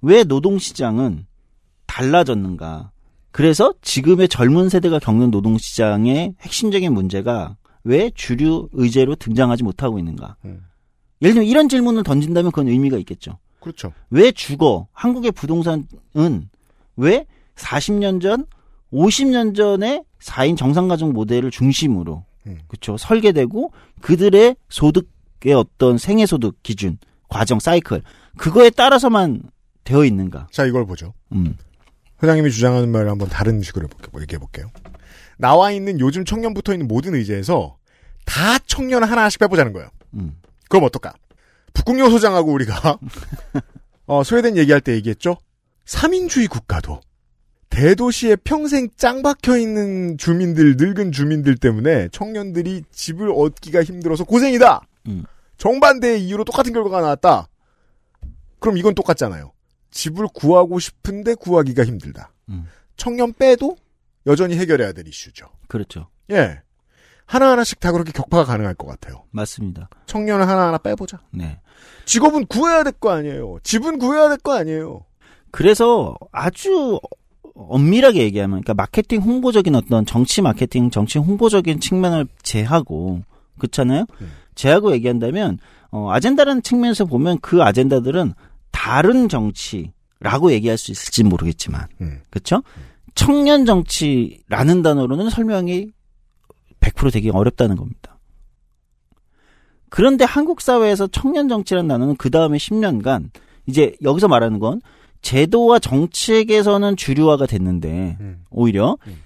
[0.00, 1.26] 왜 노동시장은
[1.86, 2.92] 달라졌는가.
[3.32, 10.36] 그래서 지금의 젊은 세대가 겪는 노동시장의 핵심적인 문제가 왜 주류 의제로 등장하지 못하고 있는가.
[10.44, 10.62] 음.
[11.22, 13.38] 예를 들면 이런 질문을 던진다면 그건 의미가 있겠죠.
[13.60, 13.92] 그렇죠.
[14.10, 14.86] 왜 죽어?
[14.92, 15.86] 한국의 부동산은
[16.96, 18.46] 왜 40년 전,
[18.92, 22.58] 50년 전에 4인 정상가족 모델을 중심으로 음.
[22.68, 26.98] 그렇죠 설계되고 그들의 소득의 어떤 생애 소득 기준,
[27.28, 28.02] 과정, 사이클
[28.36, 29.42] 그거에 따라서만
[29.84, 30.48] 되어 있는가?
[30.50, 31.14] 자, 이걸 보죠.
[31.32, 31.56] 음.
[32.22, 33.88] 회장님이 주장하는 말을 한번 다른 식으로
[34.20, 34.70] 얘기해 볼게요.
[35.36, 37.76] 나와 있는 요즘 청년 붙어 있는 모든 의제에서
[38.24, 39.88] 다 청년 하나씩 빼보자는 거예요.
[40.14, 40.36] 음.
[40.74, 41.14] 그럼 어떨까?
[41.72, 42.98] 북극요 소장하고 우리가
[44.06, 45.36] 어, 스웨덴 얘기할 때 얘기했죠.
[45.84, 47.00] 3인주의 국가도
[47.70, 54.80] 대도시에 평생 짱 박혀 있는 주민들, 늙은 주민들 때문에 청년들이 집을 얻기가 힘들어서 고생이다.
[55.06, 55.24] 음.
[55.58, 57.46] 정반대의 이유로 똑같은 결과가 나왔다.
[58.58, 59.52] 그럼 이건 똑같잖아요.
[59.92, 62.32] 집을 구하고 싶은데 구하기가 힘들다.
[62.48, 62.66] 음.
[62.96, 63.76] 청년 빼도
[64.26, 65.46] 여전히 해결해야 될 이슈죠.
[65.68, 66.08] 그렇죠.
[66.32, 66.62] 예.
[67.26, 69.24] 하나하나씩 다 그렇게 격파가 가능할 것 같아요.
[69.30, 69.88] 맞습니다.
[70.06, 71.20] 청년을 하나하나 빼보자.
[71.30, 71.58] 네.
[72.04, 73.58] 직업은 구해야 될 거 아니에요.
[73.62, 75.04] 집은 구해야 될 거 아니에요.
[75.50, 76.98] 그래서 아주
[77.54, 83.22] 엄밀하게 얘기하면, 그러니까 마케팅 홍보적인 어떤 정치 마케팅, 정치 홍보적인 측면을 제하고,
[83.58, 84.06] 그렇잖아요?
[84.20, 84.32] 음.
[84.56, 85.58] 제하고 얘기한다면,
[85.90, 88.34] 어, 아젠다라는 측면에서 보면 그 아젠다들은
[88.72, 92.20] 다른 정치라고 얘기할 수 있을지 모르겠지만, 음.
[92.30, 92.62] 그렇죠?
[93.14, 95.90] 청년 정치라는 단어로는 설명이
[96.84, 98.18] 100% 되기 어렵다는 겁니다.
[99.88, 103.30] 그런데 한국 사회에서 청년 정치라는 단어는 그 다음에 10년간
[103.66, 104.80] 이제 여기서 말하는 건
[105.22, 108.44] 제도와 정책에서는 주류화가 됐는데 음.
[108.50, 109.16] 오히려 음.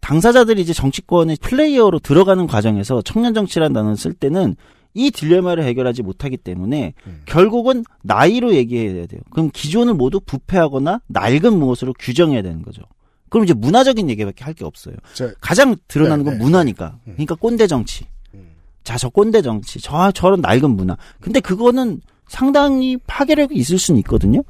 [0.00, 4.56] 당사자들이 이제 정치권의 플레이어로 들어가는 과정에서 청년 정치라는 단어를 쓸 때는
[4.92, 7.22] 이 딜레마를 해결하지 못하기 때문에 음.
[7.26, 9.20] 결국은 나이로 얘기해야 돼요.
[9.30, 12.82] 그럼 기존을 모두 부패하거나 낡은 무엇으로 규정해야 되는 거죠.
[13.30, 14.94] 그럼 이제 문화적인 얘기밖에 할 게 없어요.
[15.14, 16.44] 자, 가장 드러나는 네, 건 네.
[16.44, 16.98] 문화니까.
[17.06, 17.12] 음.
[17.12, 18.06] 그러니까 꼰대 정치.
[18.34, 18.50] 음.
[18.84, 19.80] 자, 저 꼰대 정치.
[19.80, 20.96] 저, 저런 낡은 문화.
[21.20, 24.42] 근데 그거는 상당히 파괴력이 있을 수는 있거든요.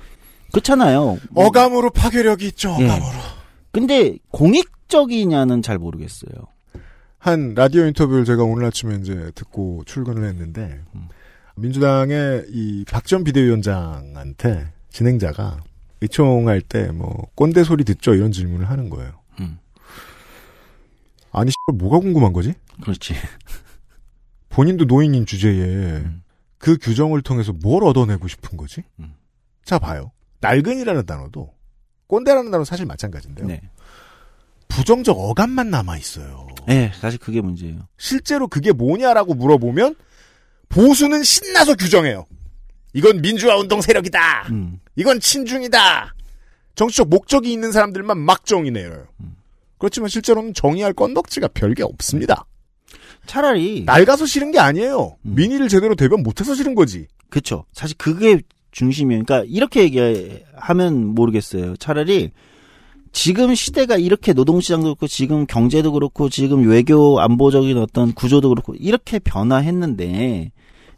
[0.52, 1.18] 그렇잖아요.
[1.34, 2.76] 어감으로 파괴력이 있죠.
[2.80, 2.86] 예.
[2.86, 3.18] 어감으로.
[3.72, 6.32] 근데 공익적이냐는 잘 모르겠어요.
[7.18, 11.08] 한 라디오 인터뷰를 제가 오늘 아침에 이제 듣고 출근을 했는데 음.
[11.56, 15.58] 민주당의 이 박전 비대위원장한테 진행자가
[16.00, 19.12] 의총할 때 뭐 꼰대 소리 듣죠 이런 질문을 하는 거예요.
[19.40, 19.58] 음.
[21.32, 22.54] 아니 뭐가 궁금한 거지?
[22.82, 23.14] 그렇지.
[24.48, 26.22] 본인도 노인인 주제에 음.
[26.58, 28.82] 그 규정을 통해서 뭘 얻어내고 싶은 거지?
[28.98, 29.14] 음.
[29.64, 30.10] 자 봐요.
[30.40, 31.52] 낡은이라는 단어도
[32.06, 33.46] 꼰대라는 단어 사실 마찬가지인데요.
[33.46, 33.60] 네.
[34.68, 36.48] 부정적 어감만 남아 있어요.
[36.66, 37.88] 네, 사실 그게 문제예요.
[37.98, 39.96] 실제로 그게 뭐냐라고 물어보면
[40.68, 42.26] 보수는 신나서 규정해요.
[42.92, 44.48] 이건 민주화 운동 세력이다.
[44.50, 44.79] 음.
[44.96, 46.14] 이건 친중이다.
[46.74, 49.06] 정치적 목적이 있는 사람들만 막 정의 내요.
[49.20, 49.36] 음.
[49.78, 52.44] 그렇지만 실제로는 정의할 건덕지가 별게 없습니다.
[53.26, 55.16] 차라리 낡아서 싫은 게 아니에요.
[55.22, 55.34] 음.
[55.34, 57.06] 민의를 제대로 대변 못해서 싫은 거지.
[57.28, 57.64] 그쵸.
[57.72, 58.40] 사실 그게
[58.72, 59.24] 중심이에요.
[59.24, 61.76] 그러니까 이렇게 얘기하면 모르겠어요.
[61.76, 62.30] 차라리
[63.12, 69.18] 지금 시대가 이렇게 노동시장도 그렇고 지금 경제도 그렇고 지금 외교 안보적인 어떤 구조도 그렇고 이렇게
[69.18, 70.52] 변화했는데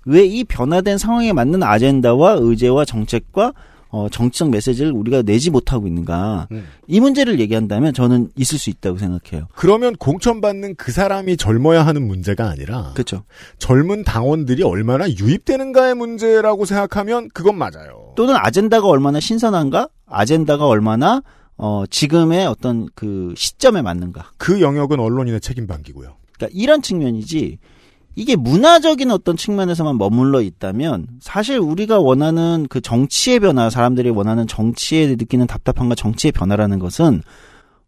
[0.05, 3.53] 왜 이 변화된 상황에 맞는 아젠다와 의제와 정책과
[3.93, 6.49] 어, 정치적 메시지를 우리가 내지 못하고 있는가.
[6.51, 6.67] 음.
[6.89, 9.49] 이 문제를 얘기한다면 저는 있을 수 있다고 생각해요.
[9.55, 13.25] 그러면 공천받는 그 사람이 젊어야 하는 문제가 아니라 그렇죠.
[13.59, 18.15] 젊은 당원들이 얼마나 유입되는가의 문제라고 생각하면 그건 맞아요.
[18.17, 19.89] 또는 아젠다가 얼마나 신선한가?
[20.07, 21.23] 아젠다가 얼마나
[21.59, 24.33] 어, 지금의 어떤 그 시점에 맞는가?
[24.39, 26.17] 그 영역은 언론인의 책임 방기고요.
[26.33, 27.59] 그러니까 이런 측면이지
[28.15, 35.07] 이게 문화적인 어떤 측면에서만 머물러 있다면 사실 우리가 원하는 그 정치의 변화, 사람들이 원하는 정치에
[35.09, 37.23] 느끼는 답답함과 정치의 변화라는 것은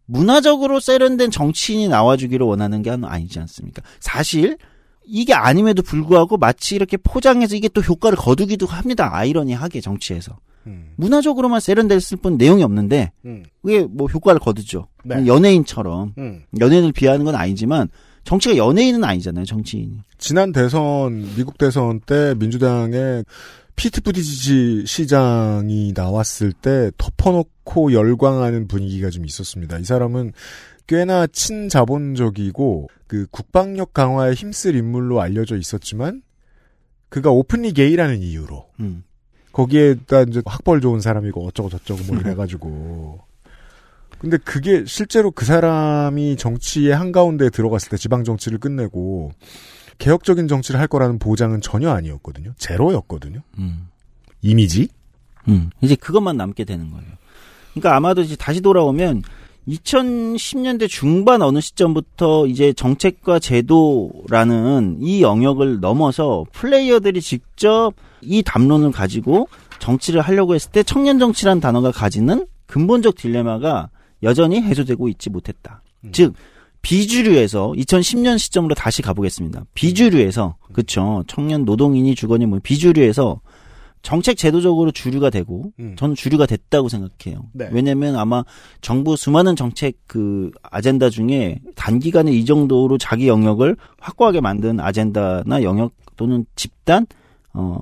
[0.05, 3.81] 문화적으로 세련된 정치인이 나와주기를 원하는 게 아니지 않습니까?
[3.99, 4.57] 사실
[5.03, 9.09] 이게 아님에도 불구하고 마치 이렇게 포장해서 이게 또 효과를 거두기도 합니다.
[9.13, 10.37] 아이러니하게 정치에서.
[10.67, 10.93] 음.
[10.95, 13.43] 문화적으로만 세련됐을 뿐 내용이 없는데 음.
[13.61, 14.87] 그게 뭐 효과를 거두죠.
[15.03, 15.27] 네.
[15.27, 16.43] 연예인처럼 음.
[16.59, 17.87] 연예인을 비하하는 건 아니지만
[18.25, 19.45] 정치가 연예인은 아니잖아요.
[19.45, 19.99] 정치인이.
[20.17, 23.23] 지난 대선 미국 대선 때 민주당의
[23.75, 29.77] 피트 부디지지 시장이 나왔을 때 덮어놓고 열광하는 분위기가 좀 있었습니다.
[29.77, 30.33] 이 사람은
[30.87, 36.21] 꽤나 친자본적이고 그 국방력 강화에 힘쓸 인물로 알려져 있었지만
[37.09, 39.03] 그가 오픈리 게이라는 이유로 음.
[39.51, 43.21] 거기에다 이제 학벌 좋은 사람이고 어쩌고 저쩌고 뭐 이래가지고
[44.19, 49.31] 근데 그게 실제로 그 사람이 정치의 한가운데 들어갔을 때 지방 정치를 끝내고
[49.97, 52.53] 개혁적인 정치를 할 거라는 보장은 전혀 아니었거든요.
[52.57, 53.41] 제로였거든요.
[53.59, 53.87] 음.
[54.41, 54.89] 이미지?
[55.47, 55.69] 음.
[55.81, 57.05] 이제 그것만 남게 되는 거예요.
[57.73, 59.23] 그러니까 아마도 이제 다시 돌아오면
[59.67, 69.47] 2010년대 중반 어느 시점부터 이제 정책과 제도라는 이 영역을 넘어서 플레이어들이 직접 이 담론을 가지고
[69.79, 73.89] 정치를 하려고 했을 때 청년 정치라는 단어가 가지는 근본적 딜레마가
[74.25, 75.81] 여전히 해소되고 있지 못했다.
[76.11, 76.33] 즉
[76.81, 79.65] 비주류에서 2010년 시점으로 다시 가보겠습니다.
[79.73, 83.39] 비주류에서 그쵸 청년 노동인이 주거니 뭐 비주류에서
[84.03, 85.95] 정책 제도적으로 주류가 되고 음.
[85.97, 87.49] 저는 주류가 됐다고 생각해요.
[87.53, 87.69] 네.
[87.71, 88.43] 왜냐면 아마
[88.79, 95.91] 정부 수많은 정책 그 아젠다 중에 단기간에 이 정도로 자기 영역을 확고하게 만든 아젠다나 영역
[96.17, 97.07] 또는 집단
[97.53, 97.79] 어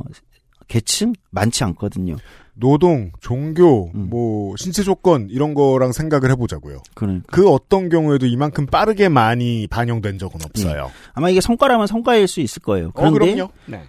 [0.69, 2.15] 계층 많지 않거든요.
[2.55, 4.09] 노동, 종교, 음.
[4.09, 6.83] 뭐 신체 조건 이런 거랑 생각을 해보자고요.
[6.93, 10.91] 그러니까 그 어떤 경우에도 이만큼 빠르게 많이 반영된 적은 없어요.
[11.13, 12.89] 아마 이게 성과라면 성과일 수 있을 거예요.
[12.89, 13.51] 어, 그런데 그럼요.
[13.65, 13.83] 네.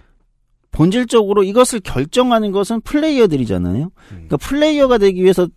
[0.71, 3.83] 본질적으로 이것을 결정하는 것은 플레이어들이잖아요.
[3.85, 3.91] 음.
[4.09, 5.47] 그러니까 플레이어가 되기 위해서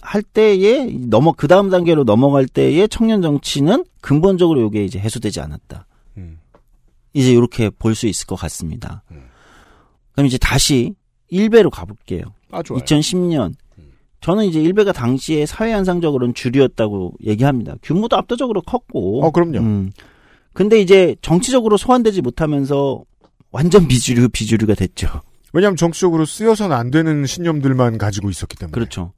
[0.00, 5.86] 할 때에 넘어 그 다음 단계로 넘어갈 때의 청년 정치는 근본적으로 이게 이제 해소되지 않았다.
[6.16, 6.38] 음.
[7.12, 9.02] 이제 이렇게 볼 수 있을 것 같습니다.
[9.10, 9.24] 음.
[10.12, 10.94] 그럼 이제 다시
[11.28, 12.22] 일베로 가볼게요.
[12.52, 12.80] 아, 좋아요.
[12.82, 13.54] 2010년.
[14.20, 17.74] 저는 이제 일베가 당시에 사회 현상적으로는 주류였다고 얘기합니다.
[17.82, 19.24] 규모도 압도적으로 컸고.
[19.24, 19.58] 어, 그럼요.
[19.58, 19.90] 음.
[20.52, 23.02] 근데 이제 정치적으로 소환되지 못하면서
[23.50, 25.08] 완전 비주류 비주류가 됐죠.
[25.52, 28.72] 왜냐하면 정치적으로 쓰여서는 안 되는 신념들만 가지고 있었기 때문에.
[28.72, 29.12] 그렇죠.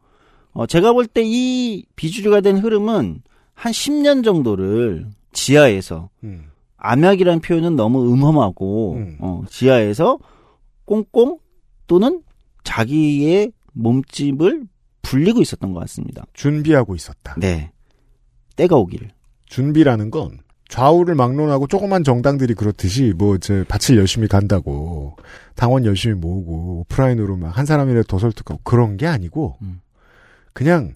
[0.53, 3.23] 어, 제가 볼 때 이 비주류가 된 흐름은
[3.55, 6.47] 한 10년 정도를 지하에서 음.
[6.79, 9.17] 암약이라는 표현은 너무 음험하고 음.
[9.21, 10.19] 어, 지하에서
[10.87, 11.39] 꽁꽁
[11.87, 12.23] 또는
[12.65, 14.65] 자기의 몸집을
[15.03, 16.25] 불리고 있었던 것 같습니다.
[16.33, 17.35] 준비하고 있었다.
[17.39, 17.71] 네.
[18.57, 19.11] 때가 오기를.
[19.47, 25.15] 준비라는 건 좌우를 막론하고 조그만 정당들이 그렇듯이 뭐 이제 밭을 열심히 간다고
[25.55, 29.81] 당원 열심히 모으고 오프라인으로 막 한 사람이라도 더 설득하고 그런 게 아니고 음.
[30.53, 30.95] 그냥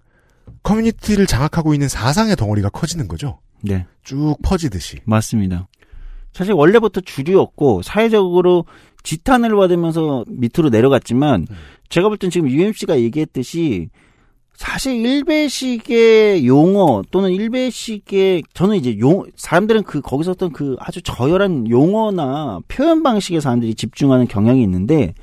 [0.62, 3.38] 커뮤니티를 장악하고 있는 사상의 덩어리가 커지는 거죠.
[3.60, 3.86] 네.
[4.02, 4.98] 쭉 퍼지듯이.
[5.04, 5.68] 맞습니다.
[6.32, 8.64] 사실 원래부터 주류였고 사회적으로
[9.08, 11.46] 지탄을 받으면서 밑으로 내려갔지만
[11.88, 13.88] 제가 볼 땐 지금 UMC가 얘기했듯이
[14.54, 21.70] 사실 일베식의 용어 또는 일베식의 저는 이제 용 사람들은 그 거기서 어떤 그 아주 저열한
[21.70, 25.14] 용어나 표현 방식에 사람들이 집중하는 경향이 있는데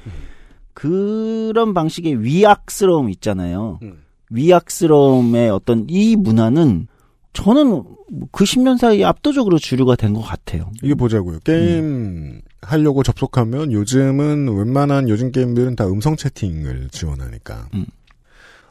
[0.73, 3.79] 그런 방식의 위약스러움 있잖아요.
[3.83, 3.99] 음.
[4.31, 6.87] 위약스러움의 어떤 이 문화는
[7.33, 7.83] 저는
[8.31, 10.71] 그 10년 사이에 압도적으로 주류가 된 것 같아요.
[10.81, 11.39] 이게 보자고요.
[11.43, 17.85] 게임 하려고 접속하면 요즘은 웬만한 요즘 게임들은 다 음성 채팅을 지원하니까 음.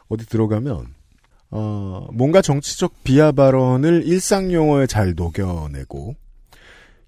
[0.07, 0.87] 어디 들어가면
[1.51, 6.15] 어 뭔가 정치적 비하 발언을 일상 용어에 잘 녹여내고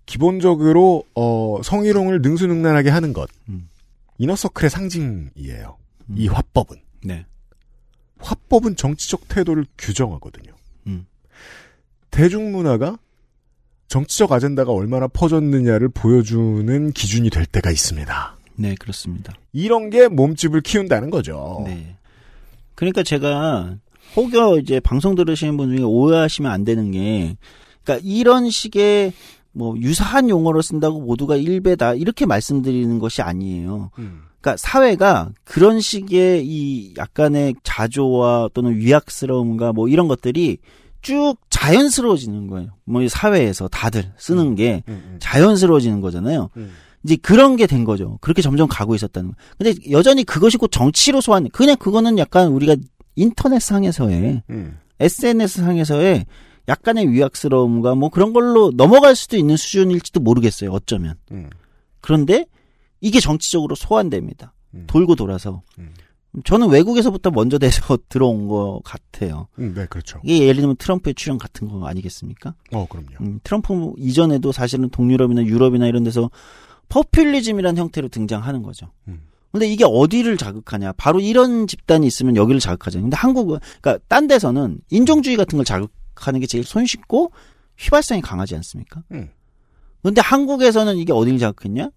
[0.06, 3.70] 기본적으로 어 성희롱을 능수능란하게 하는 것 음.
[4.18, 5.78] 이너서클의 상징이에요.
[6.10, 6.16] 음.
[6.18, 7.26] 이 화법은 네.
[8.20, 10.54] 화법은 정치적 태도를 규정하거든요.
[10.88, 11.06] 음.
[12.12, 12.98] 대중문화가
[13.88, 18.36] 정치적 아젠다가 얼마나 퍼졌느냐를 보여주는 기준이 될 때가 있습니다.
[18.56, 19.34] 네, 그렇습니다.
[19.54, 21.64] 이런 게 몸집을 키운다는 거죠.
[21.66, 21.96] 네.
[22.76, 23.76] 그러니까 제가
[24.16, 27.38] 혹여 이제 방송 들으시는 분 중에 오해하시면 안 되는 게,
[27.84, 29.14] 그러니까 이런 식의
[29.52, 33.92] 뭐 유사한 용어를 쓴다고 모두가 일배다 이렇게 말씀드리는 것이 아니에요.
[33.98, 34.22] 음.
[34.40, 40.60] 그러니까 사회가 그런 식의 이 약간의 자조와 또는 위약스러움과 뭐 이런 것들이
[41.02, 42.70] 쭉 자연스러워지는 거예요.
[42.86, 46.50] 뭐 이 사회에서 다들 쓰는 게 음, 자연스러워지는 거잖아요.
[46.58, 46.72] 음.
[47.04, 48.18] 이제 그런 게 된 거죠.
[48.22, 49.36] 그렇게 점점 가고 있었다는 거.
[49.58, 52.76] 근데 여전히 그것이 곧 정치로 소환, 그냥 그거는 약간 우리가
[53.16, 54.78] 인터넷 상에서의, 음.
[55.00, 56.26] SNS 상에서의
[56.68, 60.72] 약간의 위약스러움과 뭐 그런 걸로 넘어갈 수도 있는 수준일지도 모르겠어요.
[60.72, 61.16] 어쩌면.
[61.32, 61.50] 음.
[62.02, 62.46] 그런데
[63.00, 64.54] 이게 정치적으로 소환됩니다.
[64.74, 64.84] 음.
[64.88, 65.62] 돌고 돌아서.
[66.32, 66.42] 음.
[66.44, 69.48] 저는 외국에서부터 먼저 돼서 들어온 것 같아요.
[69.60, 70.20] 음, 네, 그렇죠.
[70.24, 72.54] 이게 예를 들면 트럼프의 출연 같은 거 아니겠습니까?
[72.74, 73.10] 어, 그럼요.
[73.22, 76.30] 음, 트럼프 이전에도 사실은 동유럽이나 유럽이나 이런 데서
[76.90, 78.92] 퍼퓰리즘이라는 형태로 등장하는 거죠.
[79.08, 79.24] 음.
[79.52, 80.94] 근데 이게 어디를 자극하냐?
[80.94, 83.02] 바로 이런 집단이 있으면 여기를 자극하죠.
[83.02, 87.32] 근데 한국은, 그러니까 딴 데서는 인종주의 같은 걸 자극하는 게 제일 손쉽고
[87.78, 89.04] 휘발성이 강하지 않습니까?
[89.12, 89.30] 음.
[90.04, 91.90] 근데 한국에서는 이게 어디를 자극했냐?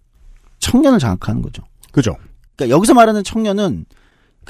[0.58, 1.62] 청년을 자극하는 거죠.
[1.92, 2.16] 그죠.
[2.56, 3.84] 그러니까 여기서 말하는 청년은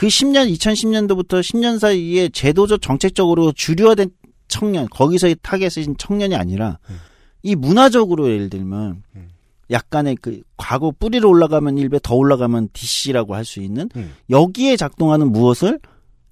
[0.00, 4.10] 그 10년 2010년도부터 10년 사이에 제도적 정책적으로 주류화된
[4.48, 6.96] 청년 거기서의 타겟인 청년이 아니라 음.
[7.42, 9.28] 이 문화적으로 예를 들면 음.
[9.70, 14.14] 약간의 그 과거 뿌리로 올라가면 1배 더 올라가면 DC라고 할 수 있는 음.
[14.30, 15.78] 여기에 작동하는 무엇을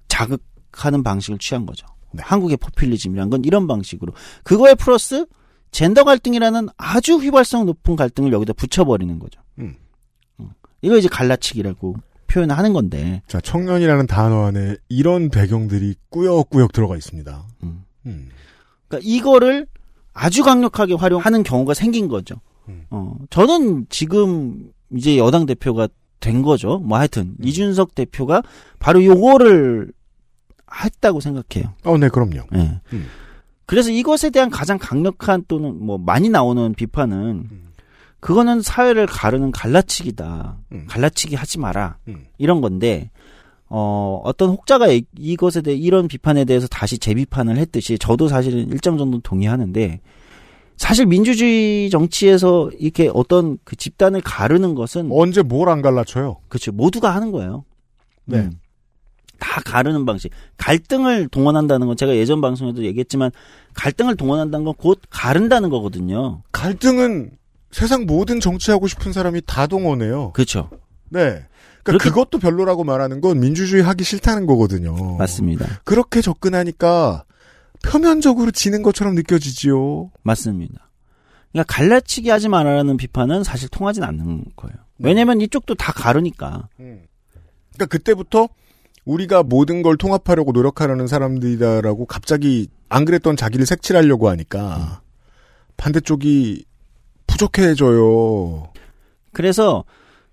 [0.07, 1.85] 자극하는 방식을 취한 거죠.
[2.11, 2.23] 네.
[2.25, 5.27] 한국의 포퓰리즘이란 건 이런 방식으로 그거에 플러스
[5.69, 9.39] 젠더 갈등이라는 아주 휘발성 높은 갈등을 여기다 붙여버리는 거죠.
[9.59, 9.75] 음.
[10.39, 10.49] 어.
[10.81, 17.45] 이거 이제 갈라치기라고 표현하는 건데 자, 청년이라는 단어 안에 이런 배경들이 꾸역꾸역 들어가 있습니다.
[17.63, 17.83] 음.
[18.05, 18.29] 음.
[18.87, 19.67] 그러니까 이거를
[20.13, 22.35] 아주 강력하게 활용하는 경우가 생긴 거죠.
[22.67, 22.85] 음.
[22.89, 25.87] 어, 저는 지금 이제 여당 대표가
[26.19, 26.79] 된 거죠.
[26.79, 27.45] 뭐 하여튼 음.
[27.45, 28.41] 이준석 대표가
[28.79, 29.91] 바로 요거를
[30.83, 31.73] 했다고 생각해요.
[31.83, 32.41] 어, 네, 그럼요.
[32.55, 32.79] 예.
[32.93, 33.07] 음.
[33.65, 37.68] 그래서 이것에 대한 가장 강력한 또는 뭐 많이 나오는 비판은 음.
[38.19, 40.57] 그거는 사회를 가르는 갈라치기다.
[40.73, 40.85] 음.
[40.89, 41.97] 갈라치기 하지 마라.
[42.07, 42.25] 음.
[42.37, 43.09] 이런 건데
[43.67, 48.97] 어 어떤 혹자가 이- 이것에 대해 이런 비판에 대해서 다시 재비판을 했듯이 저도 사실은 일정
[48.97, 50.01] 정도 동의하는데
[50.77, 56.37] 사실 민주주의 정치에서 이렇게 어떤 그 집단을 가르는 것은 언제 뭘 안 갈라쳐요?
[56.47, 57.63] 그렇죠 모두가 하는 거예요.
[58.25, 58.39] 네.
[58.39, 58.53] 음.
[59.39, 60.31] 다 가르는 방식.
[60.57, 63.31] 갈등을 동원한다는 건 제가 예전 방송에도 얘기했지만
[63.73, 66.41] 갈등을 동원한다는 건 곧 가른다는 거거든요.
[66.51, 67.31] 갈등은
[67.71, 70.31] 세상 모든 정치하고 싶은 사람이 다 동원해요.
[70.33, 70.69] 그렇죠.
[71.09, 71.19] 네.
[71.83, 75.17] 그러니까 그렇게- 그것도 별로라고 말하는 건 민주주의 하기 싫다는 거거든요.
[75.17, 75.65] 맞습니다.
[75.85, 77.23] 그렇게 접근하니까
[77.83, 80.11] 표면적으로 지는 것처럼 느껴지지요.
[80.23, 80.89] 맞습니다.
[81.51, 84.75] 그러니까 갈라치기 하지 말라는 비판은 사실 통하진 않는 거예요.
[84.99, 86.67] 왜냐면 이쪽도 다 가르니까.
[86.77, 88.49] 그러니까 그때부터
[89.05, 95.01] 우리가 모든 걸 통합하려고 노력하려는 사람들이다라고 갑자기 안 그랬던 자기를 색칠하려고 하니까
[95.77, 96.65] 반대쪽이
[97.39, 98.69] 부족해져요.
[99.31, 99.85] 그래서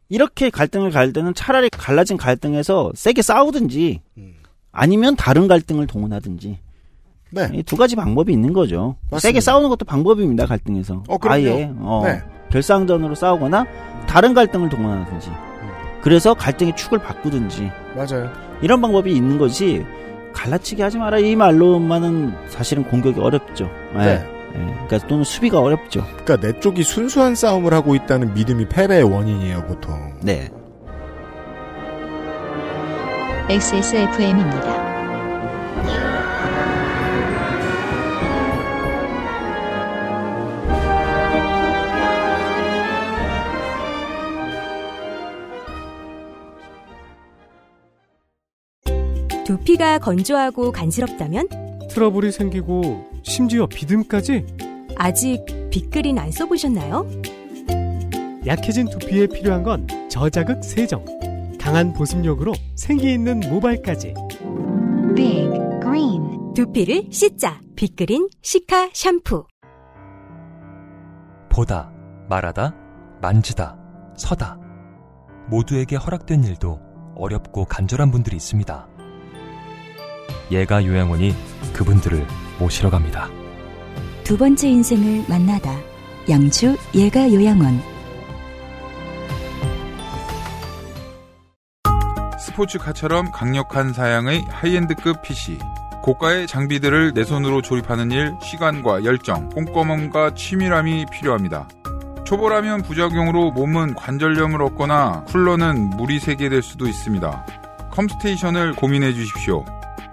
[0.09, 4.01] 이렇게 갈등을 갈 때는 차라리 갈라진 갈등에서 세게 싸우든지
[4.73, 6.59] 아니면 다른 갈등을 동원하든지
[7.31, 7.51] 네.
[7.55, 8.97] 이두 가지 방법이 있는 거죠.
[9.11, 9.21] 맞습니다.
[9.21, 10.47] 세게 싸우는 것도 방법입니다.
[10.47, 11.19] 갈등에서 어.
[11.23, 12.23] 아예 어, 네.
[12.51, 13.67] 결상전으로 싸우거나
[14.07, 15.31] 다른 갈등을 동원하든지
[16.03, 18.31] 그래서 갈등의 축을 바꾸든지 맞아요.
[18.63, 19.85] 이런 방법이 있는 거지
[20.33, 23.69] 갈라치기 하지 마라 이 말로만은 사실은 공격이 어렵죠.
[23.95, 23.99] 예.
[23.99, 24.36] 네.
[24.55, 24.59] 예.
[24.59, 26.05] 그러니까 또는 수비가 어렵죠.
[26.05, 30.15] 그러니까 내 쪽이 순수한 싸움을 하고 있다는 믿음이 패배의 원인이에요, 보통.
[30.23, 30.51] 네.
[33.49, 34.87] XSFM입니다.
[49.47, 51.49] 두피가 건조하고 간지럽다면
[51.89, 54.47] 트러블이 생기고 심지어 비듬까지
[54.97, 57.07] 아직 빅그린 안 써보셨나요?
[58.47, 61.05] 약해진 두피에 필요한 건 저자극 세정,
[61.59, 64.15] 강한 보습력으로 생기 있는 모발까지.
[65.17, 65.51] Big
[65.83, 69.45] Green 두피를 씻자 빅그린 시카 샴푸
[71.51, 71.91] 보다,
[72.29, 72.75] 말하다,
[73.21, 73.77] 만지다,
[74.17, 74.59] 서다.
[75.49, 76.81] 모두에게 허락된 일도
[77.17, 78.89] 어렵고 간절한 분들이 있습니다.
[80.53, 81.35] 예가 요양원이
[81.73, 82.27] 그분들을
[82.59, 83.29] 모시러 갑니다.
[84.25, 85.79] 두 번째 인생을 만나다.
[86.29, 87.81] 양주 예가 요양원.
[92.41, 95.59] 스포츠카처럼 강력한 사양의 high-end급 PC.
[96.03, 101.69] 고가의 장비들을 내 손으로 조립하는 일, 시간과 열정, 꼼꼼함과 치밀함이 필요합니다.
[102.25, 107.47] 초보라면 부작용으로 몸은 관절염을 얻거나 쿨러는 물이 새게 될 수도 있습니다.
[107.93, 109.65] 컴스테이션을 고민해 주십시오.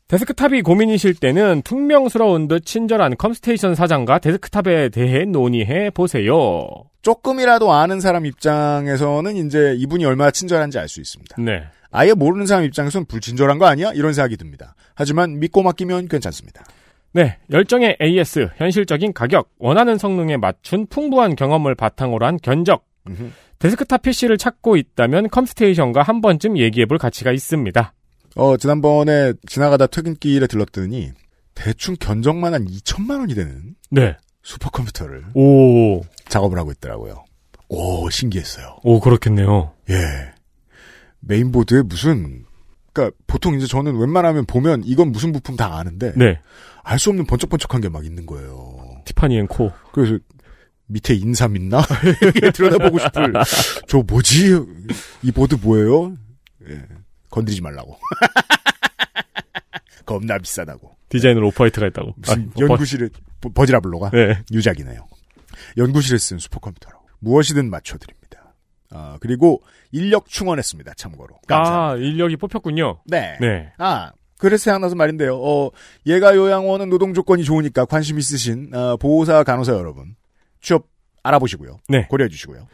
[0.07, 6.88] 데스크탑이 고민이실 때는 퉁명스러운 듯 친절한 컴스테이션 사장과 데스크탑에 대해 논의해 보세요.
[7.09, 11.41] 조금이라도 아는 사람 입장에서는 이제 이분이 얼마나 친절한지 알 수 있습니다.
[11.41, 11.65] 네.
[11.91, 13.93] 아예 모르는 사람 입장에서는 불친절한 거 아니야?
[13.95, 14.75] 이런 생각이 듭니다.
[14.95, 16.67] 하지만 믿고 맡기면 괜찮습니다.
[17.13, 22.85] 네, 열정의 AS, 현실적인 가격, 원하는 성능에 맞춘 풍부한 경험을 바탕으로 한 견적.
[23.09, 23.31] 음흠.
[23.59, 27.95] 데스크탑 PC를 찾고 있다면 컴스테이션과 한 번쯤 얘기해볼 가치가 있습니다.
[28.37, 31.13] 어, 지난번에 지나가다 퇴근길에 들렀더니
[31.55, 34.15] 대충 견적만 한 2천만 원이 되는 네.
[34.53, 37.25] 슈퍼컴퓨터를 오, 작업을 하고 있더라고요.
[37.69, 38.79] 오, 신기했어요.
[38.83, 39.73] 오, 그렇겠네요.
[39.91, 40.33] 예.
[41.21, 42.45] 메인보드에 무슨,
[42.95, 46.41] 그러니까 보통 이제 저는 웬만하면 보면 이건 무슨 부품 다 아는데 네.
[46.83, 49.03] 알 수 없는 번쩍번쩍한 게 막 있는 거예요.
[49.05, 49.71] 티파니 앤 코.
[49.93, 50.19] 그래서
[50.87, 51.83] 밑에 인삼 있나?
[52.55, 53.33] 들여다보고 싶을.
[53.87, 54.59] 저 뭐지?
[55.23, 56.15] 이 보드 뭐예요?
[56.71, 56.83] 예,
[57.29, 57.99] 건드리지 말라고.
[60.09, 60.97] 겁나 비싸다고.
[61.11, 62.15] 디자인으로 오프화이트가 있다고.
[62.17, 63.09] 무슨 아, 연구실에
[63.41, 64.43] 버- 버질 아블로가 네.
[64.53, 65.07] 유작이네요.
[65.77, 68.55] 연구실에 쓴 슈퍼컴퓨터라고 무엇이든 맞춰드립니다.
[68.91, 70.95] 아 그리고 인력 충원했습니다.
[70.95, 71.37] 참고로.
[71.47, 71.93] 감사합니다.
[71.93, 73.01] 아, 인력이 뽑혔군요.
[73.07, 73.37] 네.
[73.41, 73.73] 네.
[73.79, 75.37] 아 그래서 생각나서 말인데요.
[75.37, 75.71] 어
[76.07, 80.15] 얘가 요양원은 노동 조건이 좋으니까 관심 있으신 어, 보호사 간호사 여러분
[80.61, 80.87] 취업
[81.23, 81.79] 알아보시고요.
[81.89, 82.07] 네.
[82.09, 82.67] 고려해 주시고요.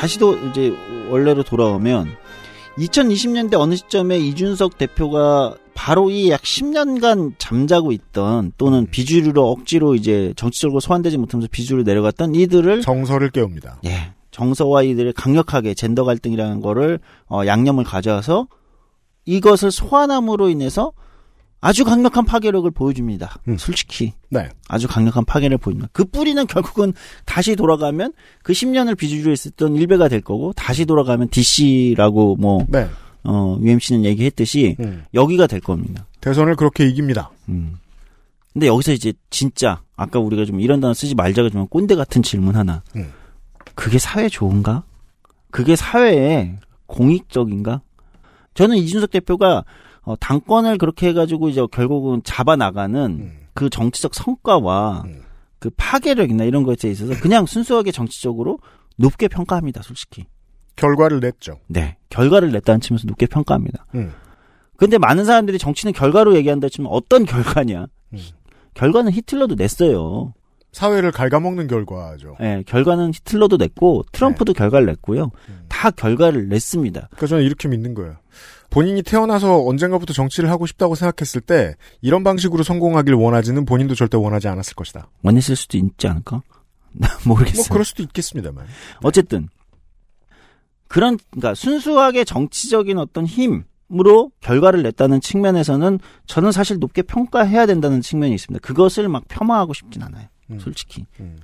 [0.00, 0.74] 다시도 이제
[1.10, 2.08] 원래로 돌아오면
[2.78, 10.32] 2020년대 어느 시점에 이준석 대표가 바로 이 약 10년간 잠자고 있던 또는 비주류로 억지로 이제
[10.36, 13.80] 정치적으로 소환되지 못하면서 비주류로 내려갔던 이들을 정서를 깨웁니다.
[13.84, 14.12] 예.
[14.30, 16.98] 정서와 이들을 강력하게 젠더 갈등이라는 거를
[17.28, 18.48] 어, 양념을 가져와서
[19.26, 20.92] 이것을 소환함으로 인해서
[21.60, 23.38] 아주 강력한 파괴력을 보여줍니다.
[23.48, 23.58] 음.
[23.58, 24.48] 솔직히 네.
[24.68, 25.88] 아주 강력한 파괴를 보입니다.
[25.92, 26.94] 그 뿌리는 결국은
[27.26, 32.88] 다시 돌아가면 그 10년을 비주류로 했었던 일배가 될 거고 다시 돌아가면 DC라고 뭐 네.
[33.24, 35.04] 어, UMC는 얘기했듯이 음.
[35.12, 36.06] 여기가 될 겁니다.
[36.22, 37.30] 대선을 그렇게 이깁니다.
[37.50, 37.76] 음.
[38.52, 42.56] 근데 여기서 이제 진짜 아까 우리가 좀 이런 단어 쓰지 말자가 좀 꼰대 같은 질문
[42.56, 42.82] 하나.
[42.96, 43.12] 음.
[43.74, 44.84] 그게 사회 좋은가?
[45.50, 46.56] 그게 사회에
[46.86, 47.82] 공익적인가?
[48.54, 49.64] 저는 이준석 대표가
[50.02, 53.38] 어, 당권을 그렇게 해가지고 이제 결국은 잡아 나가는 음.
[53.54, 55.22] 그 정치적 성과와 음.
[55.58, 58.58] 그 파괴력이나 이런 것에 있어서 그냥 순수하게 정치적으로
[58.96, 60.24] 높게 평가합니다, 솔직히.
[60.76, 61.58] 결과를 냈죠.
[61.66, 61.96] 네.
[62.08, 63.86] 결과를 냈다는 측면에서 높게 평가합니다.
[63.94, 64.12] 음.
[64.76, 67.86] 근데 많은 사람들이 정치는 결과로 얘기한다 치면 어떤 결과냐?
[68.14, 68.18] 음.
[68.72, 70.32] 결과는 히틀러도 냈어요.
[70.72, 72.36] 사회를 갉아먹는 결과죠.
[72.40, 75.24] 예, 결과는 히틀러도 냈고 트럼프도 결과를 냈고요.
[75.24, 75.30] 네.
[75.48, 75.64] 음.
[75.68, 77.00] 다 결과를 냈습니다.
[77.10, 78.16] 그러니까 저는 이렇게 믿는 거예요.
[78.70, 84.48] 본인이 태어나서 언젠가부터 정치를 하고 싶다고 생각했을 때 이런 방식으로 성공하길 원하지는 본인도 절대 원하지
[84.48, 85.08] 않았을 것이다.
[85.22, 86.42] 원했을 수도 있지 않을까?
[87.26, 87.62] 모르겠어요.
[87.62, 88.66] 뭐 그럴 수도 있겠습니다만.
[89.02, 89.48] 어쨌든
[90.88, 98.34] 그런 그러니까 순수하게 정치적인 어떤 힘으로 결과를 냈다는 측면에서는 저는 사실 높게 평가해야 된다는 측면이
[98.34, 98.64] 있습니다.
[98.64, 100.26] 그것을 막 폄하하고 싶진 않아요.
[100.50, 100.58] 음.
[100.58, 101.06] 솔직히.
[101.20, 101.38] 음.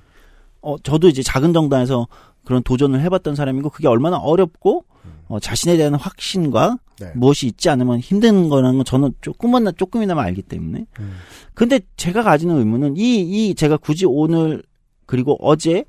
[0.61, 2.07] 어 저도 이제 작은 정당에서
[2.43, 4.85] 그런 도전을 해봤던 사람이고 그게 얼마나 어렵고
[5.27, 7.11] 어, 자신에 대한 확신과 네.
[7.15, 10.85] 무엇이 있지 않으면 힘든 거라는 건 저는 조금만 조금이나마 알기 때문에.
[10.99, 11.13] 음.
[11.53, 14.63] 근데 제가 가지는 의문은 이, 이 제가 굳이 오늘
[15.07, 15.85] 그리고 어제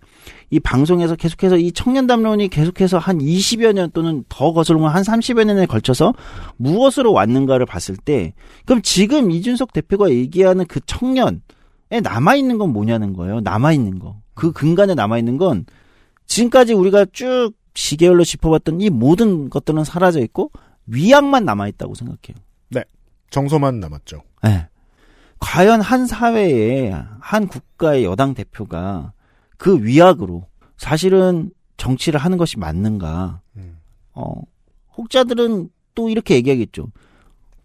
[0.49, 5.45] 이 방송에서 계속해서 이 청년 담론이 계속해서 한 20여 년 또는 더 거슬면 한 30여
[5.45, 6.15] 년에 걸쳐서
[6.57, 8.33] 무엇으로 왔는가를 봤을 때
[8.65, 11.41] 그럼 지금 이준석 대표가 얘기하는 그 청년에
[12.03, 13.41] 남아 있는 건 뭐냐는 거예요.
[13.41, 14.21] 남아 있는 거.
[14.35, 15.67] 그 근간에 남아 있는 건
[16.27, 20.51] 지금까지 우리가 쭉 시계열로 짚어봤던 이 모든 것들은 사라져 있고
[20.89, 22.37] 위약만 남아있다고 생각해요.
[23.31, 24.23] 정서만 남았죠.
[24.47, 24.69] 예.
[25.39, 29.13] 과연 한 사회에 한 국가의 여당 대표가
[29.59, 30.47] 그 위약으로
[30.79, 33.43] 사실은 정치를 하는 것이 맞는가?
[33.59, 33.77] 음.
[34.15, 34.33] 어,
[34.97, 36.87] 혹자들은 또 이렇게 얘기하겠죠.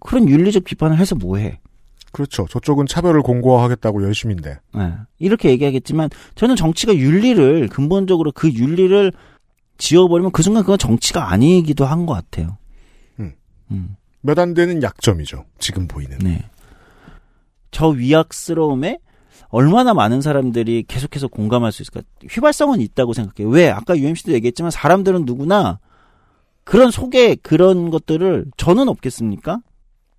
[0.02, 1.62] 그런 윤리적 비판을 해서 뭐해?
[2.12, 2.46] 그렇죠.
[2.50, 4.60] 저쪽은 차별을 공고화하겠다고 열심인데.
[4.78, 4.94] 예.
[5.20, 9.14] 이렇게 얘기하겠지만 저는 정치가 윤리를 근본적으로 그 윤리를
[9.78, 12.58] 지워버리면 그 순간 그건 정치가 아니기도 한 것 같아요.
[13.74, 13.78] 음.
[13.78, 13.96] 음.
[14.22, 15.46] 몇안 되는 약점이죠.
[15.60, 16.18] 지금 보이는.
[16.20, 16.44] 네.
[17.72, 19.00] 저 위약스러움에
[19.50, 22.02] 얼마나 많은 사람들이 계속해서 공감할 수 있을까?
[22.30, 23.52] 휘발성은 있다고 생각해요.
[23.52, 23.70] 왜?
[23.70, 25.80] 아까 UMC도 얘기했지만 사람들은 누구나
[26.64, 29.60] 그런 속에 그런 것들을 저는 없겠습니까?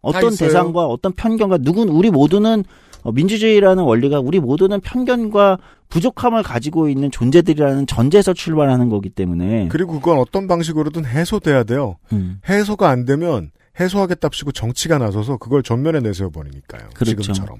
[0.02, 0.36] 어떤.
[0.36, 2.64] 대상과 어떤 편견과 누군 우리 모두는
[3.04, 5.58] 어, 민주주의라는 원리가 우리 모두는 편견과
[5.90, 11.98] 부족함을 가지고 있는 존재들이라는 전제에서 출발하는 거기 때문에 그리고 그건 어떤 방식으로든 해소돼야 돼요.
[12.12, 16.88] 음, 해소가 안 되면 해소하겠답시고 정치가 나서서 그걸 전면에 내세워 버리니까요.
[16.94, 17.22] 그렇죠.
[17.22, 17.58] 지금처럼.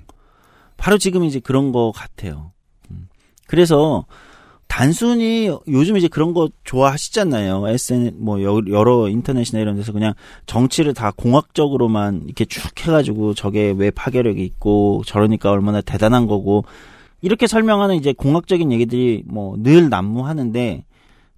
[0.79, 2.53] 바로 지금 이제 그런 거 같아요.
[2.91, 3.09] 음.
[3.47, 4.07] 그래서
[4.67, 7.69] 단순히 요즘 이제 그런 거 좋아하시잖아요.
[7.69, 10.15] SN 뭐 여- 여러 인터넷이나 이런 데서 그냥
[10.47, 16.65] 정치를 다 공학적으로만 이렇게 쭉 해가지고 저게 왜 파괴력이 있고 저러니까 얼마나 대단한 거고
[17.23, 20.85] 이렇게 설명하는 이제 공학적인 얘기들이 뭐 늘 난무하는데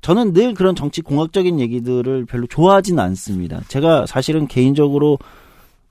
[0.01, 3.61] 저는 늘 그런 정치 공학적인 얘기들을 별로 좋아하지는 않습니다.
[3.68, 5.18] 제가 사실은 개인적으로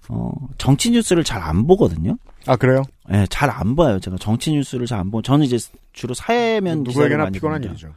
[0.09, 2.17] 어 정치 뉴스를 잘 안 보거든요.
[2.47, 2.83] 아 그래요?
[3.13, 3.99] 예, 잘 안 봐요.
[3.99, 5.57] 제가 정치 뉴스를 잘 안 보고 저는 이제
[5.93, 7.71] 주로 사회면 누구에게나 피곤한 봅니다.
[7.73, 7.93] 일이죠.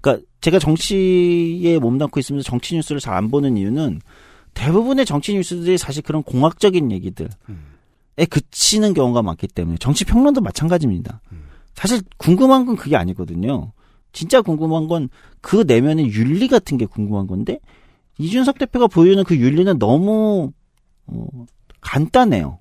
[0.00, 4.00] 그러니까 제가 정치에 몸담고 있으면서 정치 뉴스를 잘 안 보는 이유는
[4.54, 7.28] 대부분의 정치 뉴스들이 사실 그런 공학적인 얘기들에
[8.30, 11.20] 그치는 경우가 많기 때문에 정치 평론도 마찬가지입니다.
[11.74, 13.72] 사실 궁금한 건 그게 아니거든요.
[14.12, 15.08] 진짜 궁금한 건
[15.40, 17.58] 그 내면의 윤리 같은 게 궁금한 건데
[18.18, 20.52] 이준석 대표가 보여주는 그 윤리는 너무
[21.06, 21.26] 어,
[21.80, 22.58] 간단해요.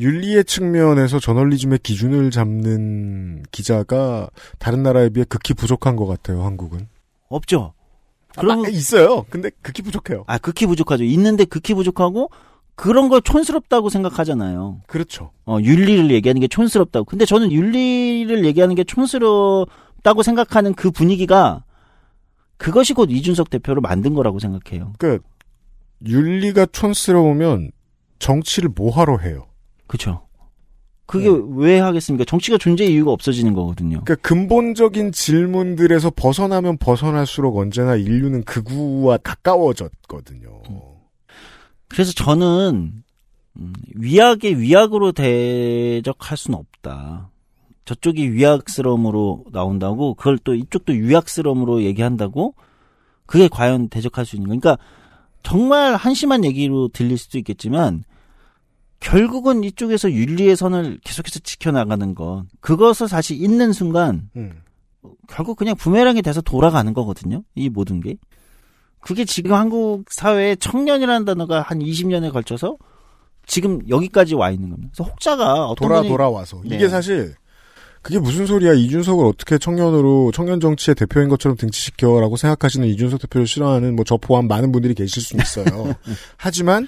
[0.00, 6.42] 윤리의 측면에서 저널리즘의 기준을 잡는 기자가 다른 나라에 비해 극히 부족한 것 같아요.
[6.42, 6.88] 한국은.
[7.28, 7.74] 없죠.
[8.38, 9.26] 그럼 있어요.
[9.28, 10.24] 근데 극히 부족해요.
[10.26, 11.04] 아, 극히 부족하죠.
[11.04, 12.30] 있는데 극히 부족하고
[12.74, 14.80] 그런 걸 촌스럽다고 생각하잖아요.
[14.86, 15.32] 그렇죠.
[15.44, 17.04] 어, 윤리를 얘기하는 게 촌스럽다고.
[17.04, 21.62] 근데 저는 윤리를 얘기하는 게 촌스럽다고 생각하는 그 분위기가
[22.56, 24.94] 그것이 곧 이준석 대표를 만든 거라고 생각해요.
[24.98, 25.18] 그
[26.06, 27.72] 윤리가 촌스러우면
[28.18, 29.49] 정치를 뭐하러 해요?
[29.90, 30.28] 그렇죠.
[31.06, 32.24] 그게 왜 하겠습니까?
[32.24, 34.02] 정치가 존재 이유가 없어지는 거거든요.
[34.04, 40.62] 그러니까 근본적인 질문들에서 벗어나면 벗어날수록 언제나 인류는 극우와 가까워졌거든요.
[41.88, 43.02] 그래서 저는
[43.56, 47.32] 음, 위약에 위약으로 대적할 수는 없다.
[47.84, 52.54] 저쪽이 위약스러움으로 나온다고 그걸 또 이쪽도 위약스러움으로 얘기한다고
[53.26, 54.84] 그게 과연 대적할 수 있는 가 그러니까
[55.42, 58.04] 정말 한심한 얘기로 들릴 수도 있겠지만
[59.00, 64.60] 결국은 이쪽에서 윤리의 선을 계속해서 지켜나가는 것 그것을 사실 잊는 순간 음.
[65.28, 67.42] 결국 그냥 부메랑이 돼서 돌아가는 거거든요.
[67.54, 68.16] 이 모든 게.
[69.00, 72.76] 그게 지금 한국 사회에 청년이라는 단어가 한 20년에 걸쳐서
[73.46, 74.92] 지금 여기까지 와 있는 겁니다.
[74.94, 76.76] 그래서 혹자가 어떤 돌아 분이- 돌아와서 네.
[76.76, 77.34] 이게 사실
[78.02, 83.96] 그게 무슨 소리야 이준석을 어떻게 청년으로 청년 정치의 대표인 것처럼 등치시켜라고 생각하시는 이준석 대표를 싫어하는
[83.96, 85.64] 뭐 저 포함 많은 분들이 계실 수 있어요.
[86.36, 86.86] 하지만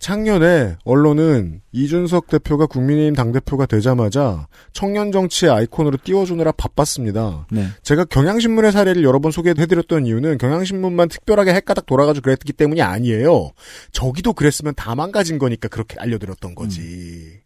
[0.00, 7.46] 작년에 언론은 이준석 대표가 국민의힘 당대표가 되자마자 청년 정치의 아이콘으로 띄워주느라 바빴습니다.
[7.52, 7.66] 네.
[7.82, 13.50] 제가 경향신문의 사례를 여러 번 소개해드렸던 이유는 경향신문만 특별하게 헷가닥 돌아가지고 그랬기 때문이 아니에요.
[13.92, 17.42] 저기도 그랬으면 다 망가진 거니까 그렇게 알려드렸던 거지.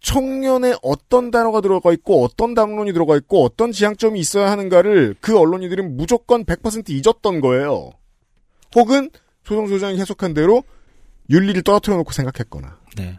[0.00, 5.96] 청년에 어떤 단어가 들어가 있고 어떤 담론이 들어가 있고 어떤 지향점이 있어야 하는가를 그 언론이들은
[5.96, 7.92] 무조건 100% 잊었던 거예요.
[8.74, 9.08] 혹은
[9.44, 10.64] 소정 소장이 해석한 대로
[11.30, 12.76] 윤리를 떨어뜨려 놓고 생각했거나.
[12.96, 13.18] 네.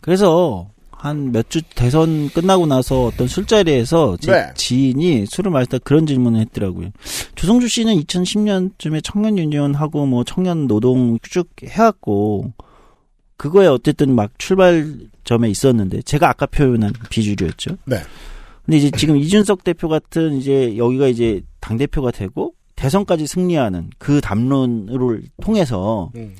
[0.00, 4.52] 그래서 한 몇 주 대선 끝나고 나서 어떤 술자리에서 제 네.
[4.54, 6.90] 지인이 술을 마시다 그런 질문을 했더라고요.
[7.34, 12.52] 조성주 씨는 2010년쯤에 청년 유니언하고 뭐 청년 노동 쭉 해왔고
[13.36, 17.76] 그거에 어쨌든 막 출발점에 있었는데 제가 아까 표현한 비주류였죠.
[17.84, 17.96] 네.
[18.64, 24.22] 근데 이제 지금 이준석 대표 같은 이제 여기가 이제 당 대표가 되고 대선까지 승리하는 그
[24.22, 26.34] 담론을 통해서 음.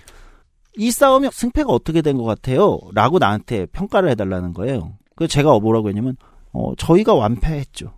[0.76, 2.78] 이 싸움이 승패가 어떻게 된 것 같아요?
[2.94, 4.94] 라고 나한테 평가를 해달라는 거예요.
[5.14, 6.16] 그래서 제가 뭐라고 했냐면,
[6.52, 7.92] 어, 저희가 완패했죠.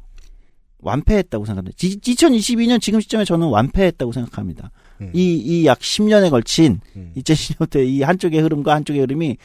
[0.80, 1.76] 완패했다고 생각합니다.
[1.78, 4.70] 2022년 지금 시점에 저는 완패했다고 생각합니다.
[5.00, 5.10] 음.
[5.14, 7.12] 이, 이 약 10년에 걸친 음.
[7.16, 9.36] 2010년대 이 한쪽의 흐름과 한쪽의 흐름이,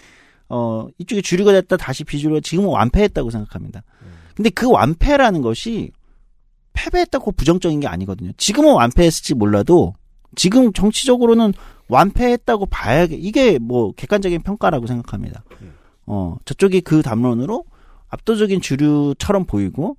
[0.50, 3.84] 어, 이쪽이 주류가 됐다 다시 비주류가 지금은 완패했다고 생각합니다.
[4.36, 5.92] 근데 그 완패라는 것이
[6.74, 8.32] 패배했다고 부정적인 게 아니거든요.
[8.38, 9.94] 지금은 완패했을지 몰라도
[10.36, 11.54] 지금 정치적으로는
[11.92, 15.44] 완패했다고 봐야 이게 뭐 객관적인 평가라고 생각합니다.
[16.06, 17.66] 어 저쪽이 그 담론으로
[18.10, 19.98] 압도적인 주류처럼 보이고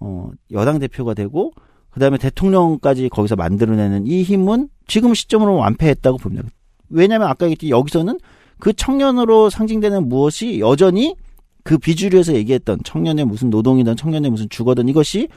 [0.00, 1.52] 어 여당 대표가 되고
[1.90, 6.48] 그다음에 대통령까지 거기서 만들어내는 이 힘은 지금 시점으로 완패했다고 봅니다.
[6.90, 8.18] 왜냐하면 아까 얘기했듯이 여기서는
[8.58, 11.14] 그 청년으로 상징되는 무엇이 여전히
[11.62, 15.28] 그 비주류에서 얘기했던 청년의 무슨 노동이든 청년의 무슨 주거든 이것이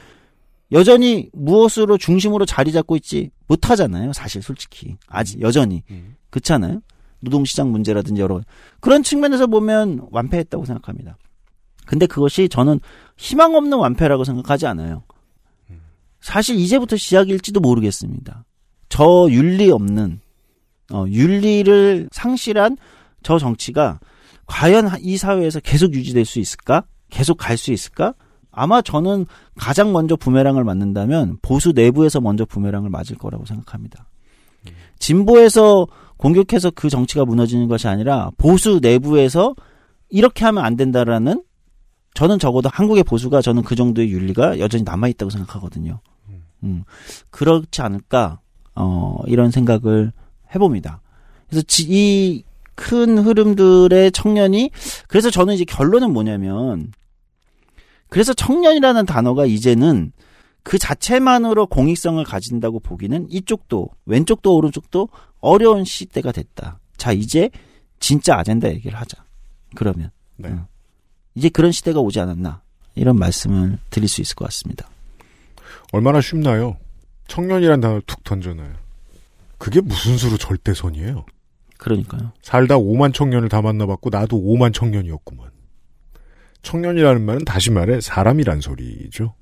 [0.72, 4.12] 여전히 무엇으로 중심으로 자리 잡고 있지 못하잖아요.
[4.12, 5.82] 사실 솔직히 아직 여전히
[6.30, 6.80] 그렇잖아요.
[7.20, 8.40] 노동시장 문제라든지 여러
[8.80, 11.16] 그런 측면에서 보면 완패했다고 생각합니다.
[11.86, 12.80] 근데 그것이 저는
[13.16, 15.04] 희망 없는 완패라고 생각하지 않아요.
[16.20, 18.44] 사실 이제부터 시작일지도 모르겠습니다.
[18.88, 20.20] 저 윤리 없는
[20.92, 22.76] 어, 윤리를 상실한
[23.22, 23.98] 저 정치가
[24.46, 26.84] 과연 이 사회에서 계속 유지될 수 있을까?
[27.10, 28.14] 계속 갈 수 있을까?
[28.52, 29.26] 아마 저는
[29.56, 34.06] 가장 먼저 부메랑을 맞는다면 보수 내부에서 먼저 부메랑을 맞을 거라고 생각합니다.
[34.98, 35.86] 진보에서
[36.16, 39.54] 공격해서 그 정치가 무너지는 것이 아니라 보수 내부에서
[40.08, 41.42] 이렇게 하면 안 된다라는
[42.14, 46.00] 저는 적어도 한국의 보수가 저는 그 정도의 윤리가 여전히 남아 있다고 생각하거든요.
[46.62, 46.84] 음,
[47.30, 48.40] 그렇지 않을까
[48.76, 50.12] 어 이런 생각을
[50.54, 51.00] 해봅니다.
[51.48, 52.44] 그래서 이
[52.74, 54.70] 큰 흐름들의 청년이
[55.08, 56.92] 그래서 저는 이제 결론은 뭐냐면
[58.12, 60.12] 그래서 청년이라는 단어가 이제는
[60.62, 65.08] 그 자체만으로 공익성을 가진다고 보기는 이쪽도 왼쪽도 오른쪽도
[65.40, 66.78] 어려운 시대가 됐다.
[66.98, 67.48] 자 이제
[68.00, 69.24] 진짜 아젠다 얘기를 하자.
[69.74, 70.50] 그러면 네.
[70.50, 70.66] 음.
[71.34, 72.60] 이제 그런 시대가 오지 않았나
[72.96, 74.90] 이런 말씀을 드릴 수 있을 것 같습니다.
[75.92, 76.76] 얼마나 쉽나요?
[77.28, 78.74] 청년이란 단어를 툭 던져놔요.
[79.56, 81.24] 그게 무슨 수로 절대선이에요?
[81.78, 82.32] 그러니까요.
[82.42, 85.50] 살다 5만 청년을 다 만나봤고 나도 5만 청년이었구만.
[86.62, 89.34] 청년이라는 말은 다시 말해 사람이란 소리죠.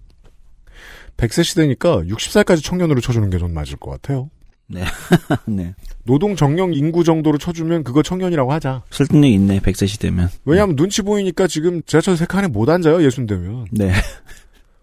[1.17, 4.31] 100세 시대니까 60살까지 청년으로 쳐주는 게 전 맞을 것 같아요.
[4.67, 4.85] 네.
[5.47, 5.75] 네.
[6.05, 8.83] 노동 정령 인구 정도로 쳐주면 그거 청년이라고 하자.
[8.91, 10.31] 설득력 있네, 100세 시대면.
[10.45, 13.67] 왜냐하면 눈치 보이니까 지금 지하철 세 칸에 못 앉아요, 예순 되면.
[13.73, 13.93] 네.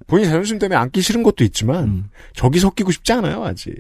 [0.05, 2.09] 본인 자존심 때문에 앉기 싫은 것도 있지만, 음.
[2.33, 3.73] 저기 섞이고 싶지 않아요, 아직.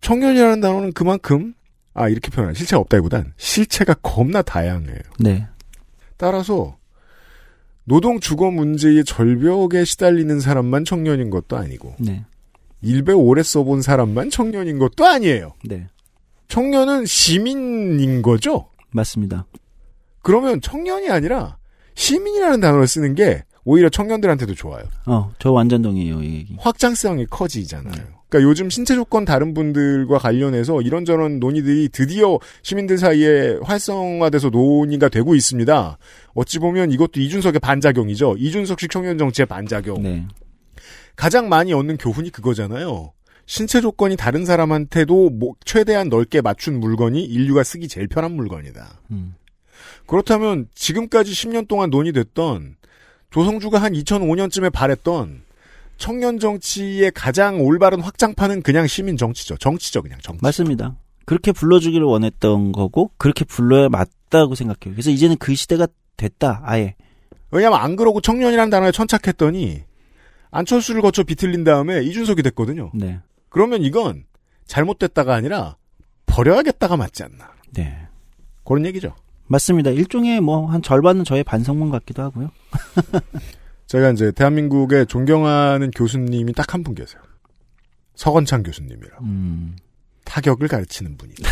[0.00, 1.54] 청년이라는 단어는 그만큼,
[1.94, 2.54] 아, 이렇게 표현해.
[2.54, 4.98] 실체가 없다기보단, 실체가 겁나 다양해요.
[5.20, 5.46] 네.
[6.16, 6.76] 따라서,
[7.88, 12.24] 노동 주거 문제의 절벽에 시달리는 사람만 청년인 것도 아니고, 네.
[12.82, 15.54] 일배 오래 써본 사람만 청년인 것도 아니에요.
[15.64, 15.88] 네.
[16.48, 18.68] 청년은 시민인 거죠?
[18.90, 19.46] 맞습니다.
[20.20, 21.56] 그러면 청년이 아니라
[21.94, 24.84] 시민이라는 단어를 쓰는 게 오히려 청년들한테도 좋아요.
[25.06, 26.56] 어, 저 완전 동의해요, 이 얘기.
[26.58, 28.17] 확장성이 커지잖아요.
[28.28, 35.34] 그러니까 요즘 신체 조건 다른 분들과 관련해서 이런저런 논의들이 드디어 시민들 사이에 활성화돼서 논의가 되고
[35.34, 35.98] 있습니다.
[36.34, 38.36] 어찌 보면 이것도 이준석의 반작용이죠.
[38.38, 40.02] 이준석식 청년 정치의 반작용.
[40.02, 40.26] 네.
[41.16, 43.12] 가장 많이 얻는 교훈이 그거잖아요.
[43.46, 49.00] 신체 조건이 다른 사람한테도 뭐 최대한 넓게 맞춘 물건이 인류가 쓰기 제일 편한 물건이다.
[49.10, 49.34] 음.
[50.06, 52.76] 그렇다면 지금까지 10년 동안 논의됐던
[53.30, 55.42] 조성주가 한 2005년쯤에 발했던
[55.98, 59.56] 청년 정치의 가장 올바른 확장판은 그냥 시민 정치죠.
[59.58, 60.40] 정치죠, 그냥 정치.
[60.42, 60.96] 맞습니다.
[61.26, 64.94] 그렇게 불러주기를 원했던 거고, 그렇게 불러야 맞다고 생각해요.
[64.94, 65.86] 그래서 이제는 그 시대가
[66.16, 66.94] 됐다, 아예.
[67.50, 69.82] 왜냐면 안 그러고 청년이라는 단어에 천착했더니
[70.50, 72.90] 안철수를 거쳐 비틀린 다음에 이준석이 됐거든요.
[72.94, 73.20] 네.
[73.48, 74.24] 그러면 이건
[74.66, 75.76] 잘못됐다가 아니라
[76.26, 77.50] 버려야겠다가 맞지 않나.
[77.72, 78.06] 네.
[78.64, 79.14] 그런 얘기죠.
[79.46, 79.90] 맞습니다.
[79.90, 82.50] 일종의 뭐, 한 절반은 저의 반성문 같기도 하고요.
[83.88, 87.20] 제가 이제 대한민국에 존경하는 교수님이 딱 한 분 계세요.
[88.14, 89.24] 서건창 교수님이라고.
[89.24, 89.76] 음.
[90.24, 91.42] 타격을 가르치는 분이다.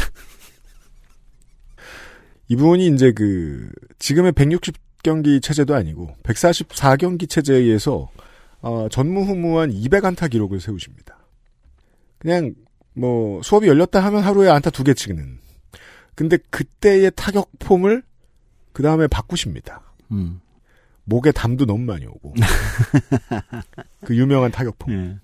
[2.49, 8.09] 이분이 이제 그 지금의 160경기 체제도 아니고 144경기 체제에 의해서
[8.61, 11.19] 어, 전무후무한 200안타 기록을 세우십니다.
[12.19, 12.55] 그냥
[12.95, 15.39] 뭐 수업이 열렸다 하면 하루에 안타 두 개 치는.
[16.15, 18.03] 근데 그때의 타격 폼을
[18.73, 19.83] 그 다음에 바꾸십니다.
[20.13, 20.41] 음.
[21.07, 22.35] 목에 담도 너무 많이 오고
[24.05, 25.17] 그 유명한 타격폼 예.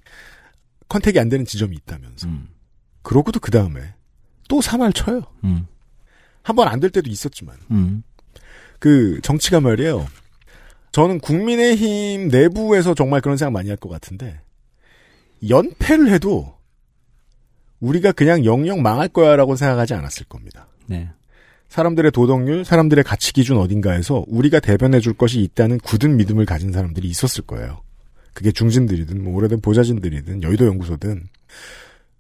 [0.88, 2.48] 컨택이 안 되는 지점이 있다면서 음.
[3.02, 3.94] 그러고도 그 다음에
[4.48, 5.22] 또 3할 쳐요.
[5.44, 5.66] 음.
[6.42, 8.02] 한번 안 될 때도 있었지만 음.
[8.78, 10.06] 그 정치가 말이에요.
[10.92, 14.40] 저는 국민의힘 내부에서 정말 그런 생각 많이 할 것 같은데
[15.48, 16.54] 연패를 해도
[17.80, 20.68] 우리가 그냥 영영 망할 거야라고 생각하지 않았을 겁니다.
[20.86, 21.10] 네.
[21.72, 27.08] 사람들의 도덕률, 사람들의 가치 기준 어딘가에서 우리가 대변해 줄 것이 있다는 굳은 믿음을 가진 사람들이
[27.08, 27.80] 있었을 거예요.
[28.34, 31.26] 그게 중진들이든 뭐 오래된 보좌진들이든 여의도 연구소든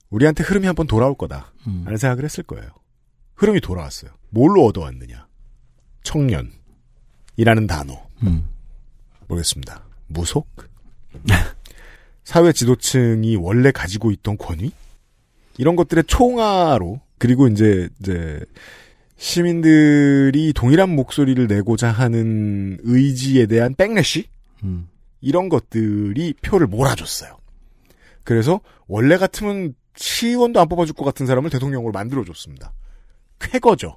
[0.08, 1.52] 우리한테 흐름이 한번 돌아올 거다.
[1.66, 1.82] 음.
[1.84, 2.70] 라는 생각을 했을 거예요.
[3.34, 4.12] 흐름이 돌아왔어요.
[4.30, 5.26] 뭘로 얻어왔느냐?
[6.02, 8.06] 청년이라는 단어.
[8.22, 8.46] 음.
[9.28, 9.84] 모르겠습니다.
[10.06, 10.48] 무속?
[12.24, 14.72] 사회 지도층이 원래 가지고 있던 권위?
[15.58, 18.40] 이런 것들의 총화로 그리고 이제 이제
[19.22, 24.26] 시민들이 동일한 목소리를 내고자 하는 의지에 대한 백래시
[24.64, 24.88] 음.
[25.20, 27.36] 이런 것들이 표를 몰아줬어요.
[28.24, 32.72] 그래서 원래 같으면 시의원도 안 뽑아줄 것 같은 사람을 대통령으로 만들어줬습니다.
[33.38, 33.96] 쾌거죠.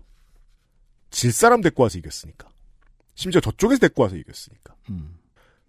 [1.09, 2.47] 질 사람 데리고 와서 이겼으니까.
[3.15, 4.75] 심지어 저쪽에서 데리고 와서 이겼으니까.
[4.91, 5.17] 음.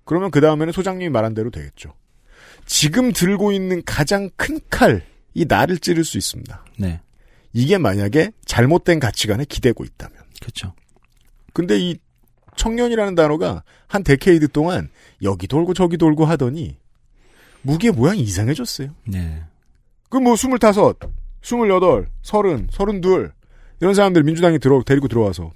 [0.05, 1.95] 그러면 그 다음에는 소장님이 말한 대로 되겠죠.
[2.67, 6.63] 지금 들고 있는 가장 큰 칼이 나를 찌를 수 있습니다.
[6.79, 7.01] 네.
[7.57, 10.15] 이게 만약에 잘못된 가치관에 기대고 있다면.
[10.43, 10.75] 그렇죠.
[11.55, 11.97] 근데 이
[12.55, 14.91] 청년이라는 단어가 한 decade 동안
[15.23, 16.77] 여기 돌고 저기 돌고 하더니
[17.63, 18.91] 무게 모양이 이상해졌어요.
[19.09, 19.43] 네.
[20.11, 20.99] 그 뭐 스물다섯,
[21.41, 23.33] 스물여덟, 서른, 서른둘
[23.81, 25.51] 이런 사람들 민주당이 들어 데리고 들어와서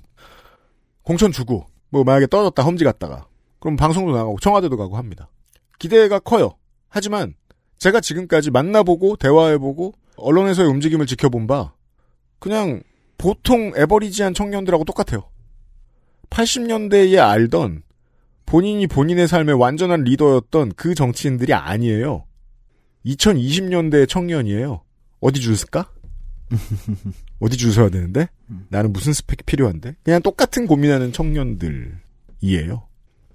[1.02, 3.26] 공천 주고 뭐 만약에 떨어졌다 험지 갔다가
[3.58, 5.28] 그럼 방송도 나가고 청와대도 가고 합니다.
[5.78, 6.56] 기대가 커요.
[6.88, 7.34] 하지만
[7.76, 11.74] 제가 지금까지 만나보고 대화해보고 언론에서의 움직임을 지켜본 바
[12.40, 12.82] 그냥
[13.18, 15.30] 보통 에버리지한 청년들하고 똑같아요.
[16.30, 17.82] 80년대에 알던
[18.46, 22.24] 본인이 본인의 삶의 완전한 리더였던 그 정치인들이 아니에요.
[23.06, 24.82] 2020년대 청년이에요.
[25.20, 25.92] 어디 줄 쓸까?
[27.38, 28.28] 어디 줄 서야 되는데?
[28.68, 29.96] 나는 무슨 스펙이 필요한데?
[30.02, 32.88] 그냥 똑같은 고민하는 청년들이에요.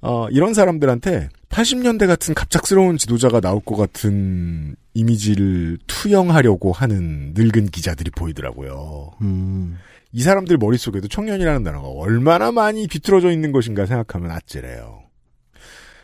[0.06, 8.12] 어, 이런 사람들한테 80년대 같은 갑작스러운 지도자가 나올 것 같은 이미지를 투영하려고 하는 늙은 기자들이
[8.12, 9.14] 보이더라고요.
[9.22, 9.78] 음.
[10.12, 15.04] 이 사람들 머릿속에도 청년이라는 단어가 얼마나 많이 비틀어져 있는 것인가 생각하면 아찔해요.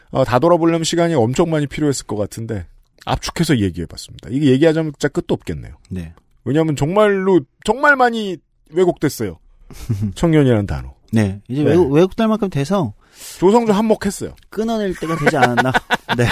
[0.10, 2.66] 어, 다 돌아보려면 시간이 엄청 많이 필요했을 것 같은데
[3.06, 4.30] 압축해서 얘기해봤습니다.
[4.32, 5.76] 이게 얘기하자면 진짜 끝도 없겠네요.
[5.90, 6.14] 네.
[6.44, 8.38] 왜냐하면 정말로 정말 많이
[8.72, 9.38] 왜곡됐어요.
[10.16, 10.94] 청년이라는 단어.
[11.14, 11.42] 네.
[11.48, 11.70] 이제 네.
[11.70, 12.94] 외국, 외국될 만큼 돼서
[13.40, 14.36] 조성조 한몫했어요.
[14.50, 15.72] 끊어낼 때가 되지 않았나.
[16.18, 16.26] 네.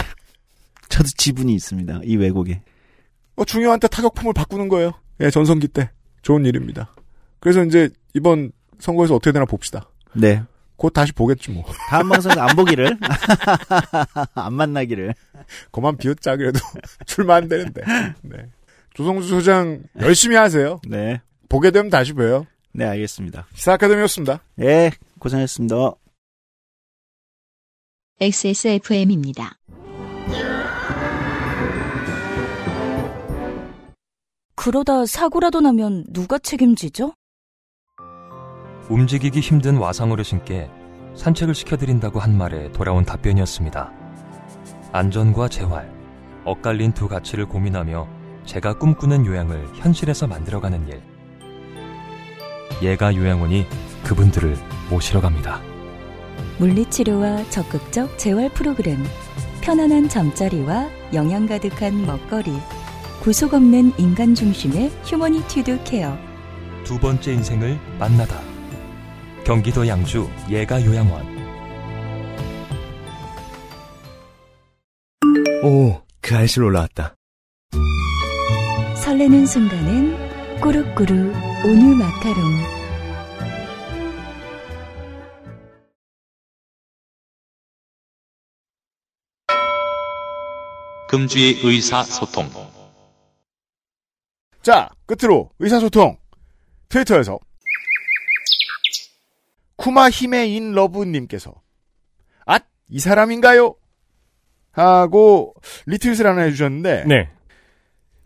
[0.89, 2.01] 저도 지분이 있습니다.
[2.03, 2.61] 이 왜곡에.
[3.35, 4.91] 어, 중요한 때 타격품을 바꾸는 거예요.
[5.21, 6.93] 예, 전성기 때 좋은 일입니다.
[7.39, 9.89] 그래서 이제 이번 선거에서 어떻게 되나 봅시다.
[10.13, 10.43] 네.
[10.75, 11.63] 곧 다시 보겠지 뭐.
[11.89, 12.97] 다음 방송에서 안 보기를.
[14.33, 15.13] 안 만나기를.
[15.71, 16.59] 그만 비웃자 그래도
[17.05, 17.81] 출마 안 되는데.
[18.21, 18.45] 네.
[18.93, 20.79] 조성주 소장 열심히 하세요.
[20.87, 21.21] 네.
[21.49, 22.45] 보게 되면 다시 봬요.
[22.71, 23.47] 네, 알겠습니다.
[23.53, 24.41] 시사 아카데미였습니다.
[24.55, 25.75] 네, 고생했습니다.
[28.22, 29.53] XSFM입니다.
[34.55, 37.13] 그러다 사고라도 나면 누가 책임지죠?
[38.89, 40.70] 움직이기 힘든 와상 어르신께
[41.15, 43.89] 산책을 시켜드린다고 한 말에 돌아온 답변이었습니다.
[44.91, 45.89] 안전과 재활,
[46.43, 48.05] 엇갈린 두 가치를 고민하며
[48.43, 51.01] 제가 꿈꾸는 요양을 현실에서 만들어가는 일.
[52.82, 53.65] 예가 요양원이
[54.03, 54.57] 그분들을
[54.89, 55.68] 모시러 갑니다.
[56.60, 58.97] 물리치료와 적극적 재활 프로그램,
[59.62, 62.51] 편안한 잠자리와 영양 가득한 먹거리,
[63.22, 66.17] 구속 없는 인간 중심의 humanitude care.
[66.84, 68.41] 두 번째 인생을 만나다.
[69.45, 71.39] 경기도 양주 예가 요양원.
[75.64, 77.16] 오, 그알싫 올라왔다.
[78.95, 81.34] 설레는 순간은 꾸룩꾸룩
[81.66, 82.78] 온유 마카롱.
[91.10, 92.47] 금주의 의사소통.
[94.62, 96.18] 자, 끝으로 의사소통.
[96.88, 97.39] 트위터에서
[99.76, 101.55] 쿠마 히메인 러브님께서
[102.45, 102.64] 앗!
[102.89, 103.76] 이 사람인가요?
[104.72, 105.55] 하고
[105.88, 107.30] 리트윗을 하나 해주셨는데 네.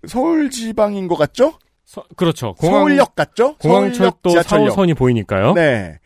[0.08, 1.58] 서울 지방인 것 같죠?
[2.18, 2.54] 그렇죠.
[2.60, 3.56] 서울역 같죠?
[3.60, 4.32] 공항철도.
[4.32, 5.54] 4호선이 보이니까요.
[5.54, 6.00] 네.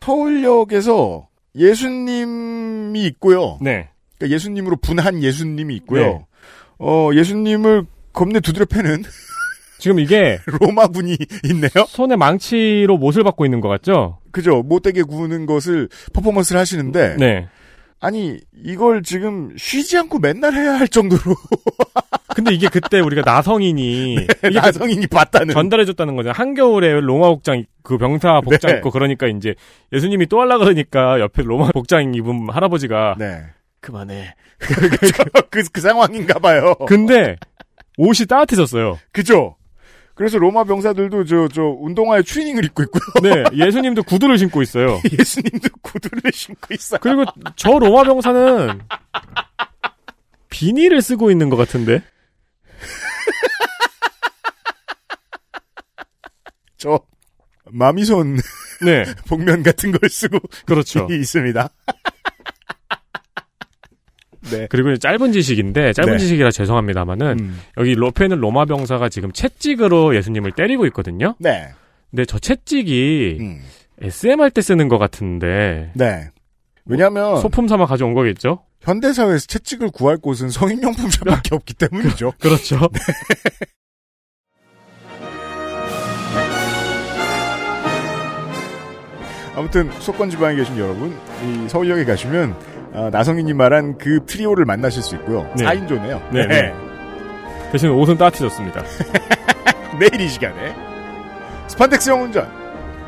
[0.00, 3.58] 서울역에서 예수님이 있고요.
[3.60, 3.90] 네.
[4.24, 6.02] 그러니까 예수님으로 분한 예수님이 있고요.
[6.02, 6.26] 네.
[6.78, 9.02] 어, 예수님을 겁내 두드려 패는
[9.78, 11.84] 지금 이게 로마군이 있네요.
[11.86, 14.18] 손에 망치로 못을 받고 있는 것 같죠?
[14.32, 14.62] 그죠.
[14.62, 17.48] 못되게 구는 것을 퍼포먼스를 하시는데 네.
[18.00, 21.22] 아니 이걸 지금 쉬지 않고 맨날 해야 할 정도로
[22.34, 26.32] 근데 이게 그때 우리가 나성인이 이게 그 네, 나성인이 봤다는 전달해줬다는 거죠.
[26.32, 28.76] 한겨울에 로마 복장 그 병사 복장 네.
[28.78, 29.54] 입고 그러니까 이제
[29.92, 33.44] 예수님이 또 하려 그러니까 옆에 로마 복장 입은 할아버지가 네.
[33.84, 34.34] 그만해.
[35.50, 36.74] 그, 그 상황인가 봐요.
[36.88, 37.36] 근데
[37.98, 38.98] 옷이 따뜻해졌어요.
[39.12, 39.56] 그죠.
[40.14, 43.02] 그래서 로마 병사들도 저, 저, 운동화에 추리닝을 입고 있고요.
[43.22, 45.00] 네, 예수님도 구두를 신고 있어요.
[45.18, 47.00] 예수님도 구두를 신고 있어요.
[47.02, 47.24] 그리고
[47.56, 48.80] 저 로마 병사는
[50.48, 52.02] 비닐을 쓰고 있는 것 같은데.
[56.78, 57.00] 저,
[57.66, 58.38] 마미손
[58.84, 59.04] 네.
[59.26, 61.06] 복면 같은 걸 쓰고 그렇죠.
[61.10, 61.68] 있습니다.
[64.50, 64.66] 네.
[64.70, 66.18] 그리고 짧은 지식인데 짧은 네.
[66.18, 67.60] 지식이라 죄송합니다만은 음.
[67.78, 71.34] 여기 로페는 로마 병사가 지금 채찍으로 예수님을 때리고 있거든요.
[71.38, 71.68] 네.
[72.10, 73.60] 근데 저 채찍이 음.
[74.00, 76.28] SM 할 때 쓰는 것 같은데 네.
[76.84, 78.62] 왜냐면 소품 삼아 가져온 거겠죠?
[78.80, 82.32] 현대 사회에서 채찍을 구할 곳은 성인용품샵밖에 없기 때문이죠.
[82.40, 82.78] 그렇죠.
[89.56, 92.56] 아무튼 수도권 지방에 계신 여러분, 이 서울역에 가시면
[92.94, 95.50] 어, 나성인님 말한 그 트리오를 만나실 수 있고요.
[95.56, 95.64] 네.
[95.64, 96.20] 4인조네요.
[96.32, 96.74] 네, 네.
[97.72, 98.82] 대신 옷은 따뜻해졌습니다.
[99.98, 100.74] 내일 이 시간에
[101.66, 102.48] 스판덱스 영웅전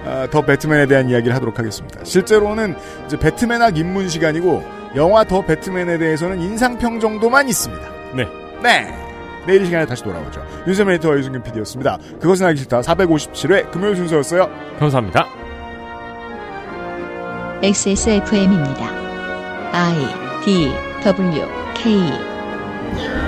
[0.04, 2.04] 아, 더 배트맨에 대한 이야기를 하도록 하겠습니다.
[2.04, 2.76] 실제로는
[3.06, 4.62] 이제 배트맨학 입문 시간이고
[4.96, 7.88] 영화 더 배트맨에 대해서는 인상평 정도만 있습니다.
[8.14, 8.26] 네.
[8.62, 9.06] 네.
[9.46, 10.44] 내일 이 시간에 다시 돌아오죠.
[10.66, 11.98] 윤세민 에디터와 유승균 PD였습니다.
[12.20, 14.48] 그것은 알기 싫다 457회 금요일 순서였어요.
[14.78, 15.26] 감사합니다.
[17.62, 19.05] XSFM입니다.
[19.72, 20.14] I
[20.44, 23.22] D W K